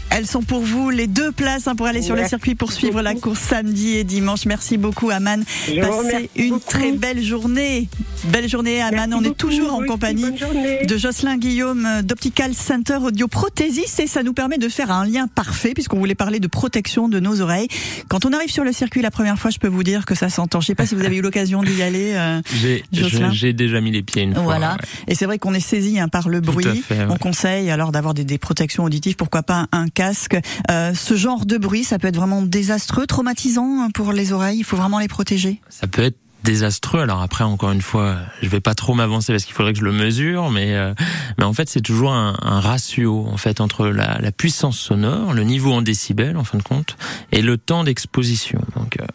Elles 0.10 0.26
sont 0.28 0.42
pour 0.42 0.62
vous 0.62 0.90
les 0.90 1.08
deux 1.08 1.32
places 1.32 1.68
hein, 1.68 1.76
pour 1.76 1.86
aller 1.88 2.02
sur 2.02 2.16
le 2.16 2.22
Merci 2.22 2.30
circuit 2.30 2.56
pour 2.56 2.72
suivre 2.72 3.02
la 3.02 3.14
course 3.16 3.40
samedi 3.40 3.98
et 3.98 4.04
dimanche. 4.04 4.46
Merci 4.46 4.78
beaucoup 4.78 5.10
Aman. 5.10 5.44
Je 5.68 5.80
Passez 5.82 6.30
une 6.36 6.50
beaucoup. 6.50 6.64
très 6.70 6.92
belle 6.92 7.24
journée. 7.24 7.88
Belle 8.26 8.50
journée 8.50 8.82
Aman. 8.82 9.10
Merci 9.10 9.14
On 9.16 9.24
est 9.32 9.38
toujours 9.38 9.74
en 9.74 9.84
compagnie 9.86 10.26
de 10.86 10.98
Jocelyn 10.98 11.38
Guillaume 11.38 11.86
euh, 11.86 12.02
d'Optical 12.02 12.54
Center 12.54 12.98
Audio 13.02 13.28
Prothésiste 13.28 14.00
et 14.00 14.08
ça 14.08 14.24
nous 14.24 14.34
permet 14.34 14.58
de 14.58 14.70
faire 14.70 14.92
un 14.92 15.06
lien 15.06 15.28
parfait 15.28 15.74
puisqu'on 15.74 15.98
voulait 16.00 16.16
parler 16.16 16.40
de 16.40 16.48
protection 16.48 17.08
de 17.10 17.20
nos 17.20 17.42
oreilles. 17.42 17.68
Quand 18.08 18.26
on 18.26 18.34
arrive 18.34 18.50
sur 18.52 18.64
le 18.64 18.72
circuit 18.74 19.02
la 19.02 19.12
première 19.12 19.38
fois, 19.38 19.52
je 19.52 19.60
peux 19.60 19.68
vous 19.68 19.84
dire 19.84 20.06
que 20.06 20.16
ça 20.16 20.30
s'entend. 20.30 20.62
Je 20.62 20.68
sais 20.68 20.76
pas 20.76 20.86
si 20.86 20.96
vous 20.96 21.06
avez 21.06 21.18
eu 21.18 21.22
l'occasion 21.22 21.62
d'y 21.62 21.82
aller. 21.82 22.14
euh, 22.16 22.42
J'ai 22.62 22.77
J'ai- 22.92 23.54
déjà 23.54 23.82
mis 23.82 23.92
les 23.92 24.04
pieds 24.04 24.24
une 24.24 24.34
fois. 24.34 24.44
voilà. 24.44 24.72
ouais. 24.74 24.78
Et 25.08 25.16
c'est 25.16 25.26
vrai 25.26 25.40
qu'on 25.40 25.54
est 25.54 25.60
saisi 25.60 26.00
hein, 26.00 26.08
par 26.08 26.30
le 26.30 26.42
Tout 26.42 26.50
à 26.50 26.54
bruit. 26.54 26.82
fait, 26.82 27.00
ouais. 27.00 27.08
On 27.10 27.18
conseille 27.18 27.70
alors 27.72 27.92
d'avoir 27.92 28.14
des, 28.14 28.24
des 28.24 28.38
protections 28.38 28.84
auditives, 28.84 29.16
pourquoi 29.16 29.44
pas 29.44 29.68
un 29.72 29.88
casque. 29.88 30.38
Euh, 30.72 30.94
ce 30.94 31.16
genre 31.16 31.46
de 31.46 31.58
bruit, 31.58 31.84
ça 31.84 31.98
peut 32.00 32.08
être 32.08 32.16
vraiment 32.18 32.42
désastreux, 32.42 33.06
traumatisant 33.08 33.82
hein, 33.84 33.90
pour 33.94 34.12
les 34.14 34.34
oreilles. 34.34 34.60
Il 34.60 34.64
faut 34.64 34.78
vraiment 34.78 35.00
les 35.00 35.08
protéger. 35.08 35.62
Ça 35.70 35.88
peut 35.88 36.04
être 36.04 36.18
désastreux. 36.44 37.02
Alors 37.02 37.22
après, 37.22 37.44
encore 37.44 37.72
une 37.72 37.82
fois, 37.82 38.18
je 38.42 38.48
vais 38.48 38.60
pas 38.62 38.76
trop 38.76 38.94
m'avancer 38.94 39.34
parce 39.34 39.44
qu'il 39.44 39.54
faudrait 39.56 39.74
que 39.74 39.80
je 39.80 39.84
le 39.84 39.92
mesure, 39.92 40.50
mais 40.52 40.76
euh, 40.76 40.94
mais 41.38 41.44
en 41.44 41.52
fait, 41.54 41.68
c'est 41.68 41.82
toujours 41.82 42.14
un, 42.14 42.38
un 42.42 42.60
ratio 42.60 43.28
en 43.30 43.38
fait 43.38 43.60
entre 43.60 43.88
la, 43.88 44.18
la 44.22 44.32
puissance 44.32 44.78
sonore, 44.78 45.34
le 45.34 45.44
niveau 45.44 45.74
en 45.74 45.82
décibels 45.82 46.38
en 46.38 46.44
fin 46.44 46.58
de 46.58 46.64
compte, 46.64 46.96
et 47.32 47.42
le 47.42 47.58
temps 47.58 47.84
d'exposition. 47.84 48.62
Donc 48.76 48.98
euh, 49.02 49.06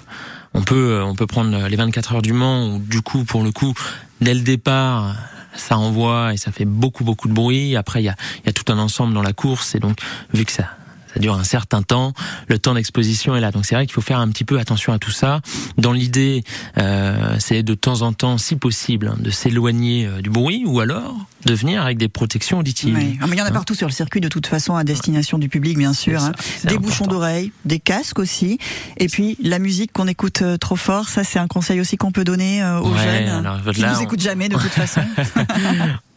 on 0.54 0.62
peut 0.62 1.02
on 1.02 1.14
peut 1.14 1.26
prendre 1.26 1.68
les 1.68 1.76
24 1.76 2.14
heures 2.14 2.22
du 2.22 2.32
Mans 2.32 2.74
où 2.74 2.78
du 2.78 3.02
coup 3.02 3.24
pour 3.24 3.42
le 3.42 3.52
coup 3.52 3.74
dès 4.20 4.34
le 4.34 4.40
départ 4.40 5.14
ça 5.54 5.78
envoie 5.78 6.32
et 6.32 6.36
ça 6.36 6.52
fait 6.52 6.64
beaucoup 6.64 7.04
beaucoup 7.04 7.28
de 7.28 7.34
bruit. 7.34 7.76
Après 7.76 8.02
il 8.02 8.06
y 8.06 8.08
a 8.08 8.16
y 8.46 8.48
a 8.48 8.52
tout 8.52 8.70
un 8.72 8.78
ensemble 8.78 9.14
dans 9.14 9.22
la 9.22 9.32
course 9.32 9.74
et 9.74 9.80
donc 9.80 9.98
vu 10.32 10.44
que 10.44 10.52
ça 10.52 10.68
ça 11.12 11.20
dure 11.20 11.34
un 11.34 11.44
certain 11.44 11.82
temps, 11.82 12.14
le 12.48 12.58
temps 12.58 12.74
d'exposition 12.74 13.36
est 13.36 13.40
là. 13.40 13.50
Donc 13.50 13.66
c'est 13.66 13.74
vrai 13.74 13.86
qu'il 13.86 13.92
faut 13.92 14.00
faire 14.00 14.18
un 14.18 14.28
petit 14.28 14.44
peu 14.44 14.58
attention 14.58 14.92
à 14.92 14.98
tout 14.98 15.10
ça. 15.10 15.40
Dans 15.76 15.92
l'idée, 15.92 16.42
euh, 16.78 17.36
c'est 17.38 17.62
de 17.62 17.74
temps 17.74 18.02
en 18.02 18.12
temps, 18.12 18.38
si 18.38 18.56
possible, 18.56 19.08
hein, 19.08 19.16
de 19.18 19.30
s'éloigner 19.30 20.06
euh, 20.06 20.22
du 20.22 20.30
bruit 20.30 20.64
ou 20.64 20.80
alors 20.80 21.14
de 21.46 21.54
venir 21.54 21.82
avec 21.82 21.98
des 21.98 22.08
protections 22.08 22.58
auditives. 22.58 22.96
Oui. 22.96 23.18
Ah, 23.20 23.26
mais 23.26 23.36
il 23.36 23.38
y 23.38 23.42
en 23.42 23.44
a 23.44 23.48
Hein 23.48 23.52
partout 23.52 23.74
sur 23.74 23.86
le 23.88 23.92
circuit 23.92 24.20
de 24.20 24.28
toute 24.28 24.46
façon 24.46 24.76
à 24.76 24.84
destination 24.84 25.38
du 25.38 25.48
public 25.48 25.76
bien 25.78 25.92
sûr. 25.92 26.22
Hein. 26.22 26.32
Des 26.64 26.68
important. 26.74 26.80
bouchons 26.80 27.06
d'oreilles, 27.06 27.52
des 27.64 27.78
casques 27.80 28.18
aussi. 28.18 28.58
Et 28.98 29.08
puis 29.08 29.36
la 29.42 29.58
musique 29.58 29.92
qu'on 29.92 30.06
écoute 30.08 30.42
euh, 30.42 30.56
trop 30.56 30.76
fort, 30.76 31.08
ça 31.08 31.24
c'est 31.24 31.38
un 31.38 31.48
conseil 31.48 31.80
aussi 31.80 31.96
qu'on 31.96 32.12
peut 32.12 32.24
donner 32.24 32.62
euh, 32.62 32.80
aux 32.80 32.92
Ouais, 32.92 33.02
jeunes 33.02 33.28
alors, 33.46 33.60
qui 33.72 33.82
nous 33.82 33.88
on- 33.98 34.00
écoutent 34.00 34.20
jamais 34.22 34.48
de 34.48 34.54
toute 34.56 34.70
façon. 34.70 35.02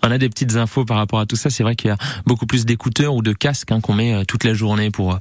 On 0.03 0.11
a 0.11 0.17
des 0.19 0.29
petites 0.29 0.55
infos 0.55 0.85
par 0.85 0.97
rapport 0.97 1.19
à 1.19 1.25
tout 1.25 1.35
ça. 1.35 1.49
C'est 1.49 1.63
vrai 1.63 1.75
qu'il 1.75 1.87
y 1.89 1.91
a 1.91 1.97
beaucoup 2.27 2.45
plus 2.45 2.65
d'écouteurs 2.65 3.15
ou 3.15 3.23
de 3.23 3.33
casques 3.33 3.71
hein, 3.71 3.81
qu'on 3.81 3.93
met 3.93 4.13
euh, 4.13 4.23
toute 4.23 4.43
la 4.43 4.53
journée 4.53 4.91
pour 4.91 5.17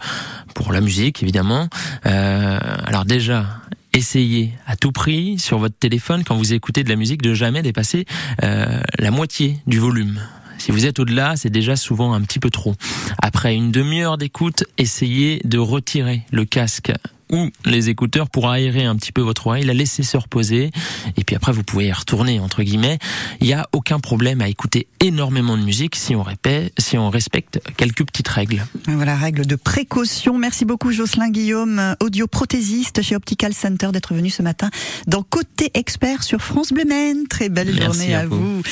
pour 0.54 0.72
la 0.72 0.80
musique, 0.82 1.22
évidemment. 1.22 1.68
Euh, 2.06 2.58
alors 2.84 3.04
déjà. 3.06 3.46
Essayez 3.94 4.52
à 4.66 4.74
tout 4.74 4.90
prix 4.90 5.38
sur 5.38 5.58
votre 5.58 5.78
téléphone 5.78 6.24
quand 6.24 6.34
vous 6.34 6.52
écoutez 6.52 6.82
de 6.82 6.88
la 6.88 6.96
musique 6.96 7.22
de 7.22 7.32
jamais 7.32 7.62
dépasser 7.62 8.06
euh, 8.42 8.80
la 8.98 9.10
moitié 9.12 9.58
du 9.68 9.78
volume. 9.78 10.20
Si 10.58 10.72
vous 10.72 10.84
êtes 10.84 10.98
au-delà, 10.98 11.36
c'est 11.36 11.48
déjà 11.48 11.76
souvent 11.76 12.12
un 12.12 12.20
petit 12.22 12.40
peu 12.40 12.50
trop. 12.50 12.74
Après 13.22 13.54
une 13.54 13.70
demi-heure 13.70 14.18
d'écoute, 14.18 14.64
essayez 14.78 15.40
de 15.44 15.58
retirer 15.58 16.22
le 16.32 16.44
casque 16.44 16.92
ou 17.34 17.50
les 17.64 17.88
écouteurs 17.88 18.30
pour 18.30 18.48
aérer 18.48 18.84
un 18.84 18.94
petit 18.96 19.10
peu 19.12 19.20
votre 19.20 19.48
oreille, 19.48 19.64
la 19.64 19.74
laisser 19.74 20.02
se 20.04 20.16
reposer, 20.16 20.70
et 21.16 21.24
puis 21.24 21.34
après 21.34 21.52
vous 21.52 21.64
pouvez 21.64 21.86
y 21.86 21.92
retourner 21.92 22.38
entre 22.38 22.62
guillemets. 22.62 22.98
Il 23.40 23.46
n'y 23.48 23.52
a 23.54 23.66
aucun 23.72 23.98
problème 23.98 24.40
à 24.40 24.48
écouter 24.48 24.86
énormément 25.00 25.56
de 25.56 25.62
musique 25.62 25.96
si 25.96 26.14
on 26.14 26.22
répète, 26.22 26.72
si 26.78 26.96
on 26.96 27.10
respecte 27.10 27.60
quelques 27.76 28.04
petites 28.04 28.28
règles. 28.28 28.64
Voilà, 28.86 29.16
règle 29.16 29.46
de 29.46 29.56
précaution. 29.56 30.38
Merci 30.38 30.64
beaucoup 30.64 30.92
Jocelyn 30.92 31.30
Guillaume, 31.30 31.96
audioprothésiste 32.00 33.02
chez 33.02 33.16
Optical 33.16 33.52
Center 33.52 33.88
d'être 33.92 34.14
venu 34.14 34.30
ce 34.30 34.42
matin 34.42 34.70
dans 35.06 35.22
Côté 35.22 35.70
Expert 35.74 36.22
sur 36.22 36.40
France 36.40 36.72
Bleu 36.72 36.84
Maine. 36.84 37.26
Très 37.28 37.48
belle 37.48 37.74
Merci 37.74 37.84
journée 37.84 38.14
à 38.14 38.20
à 38.20 38.26
vous. 38.26 38.36
vous. 38.58 38.62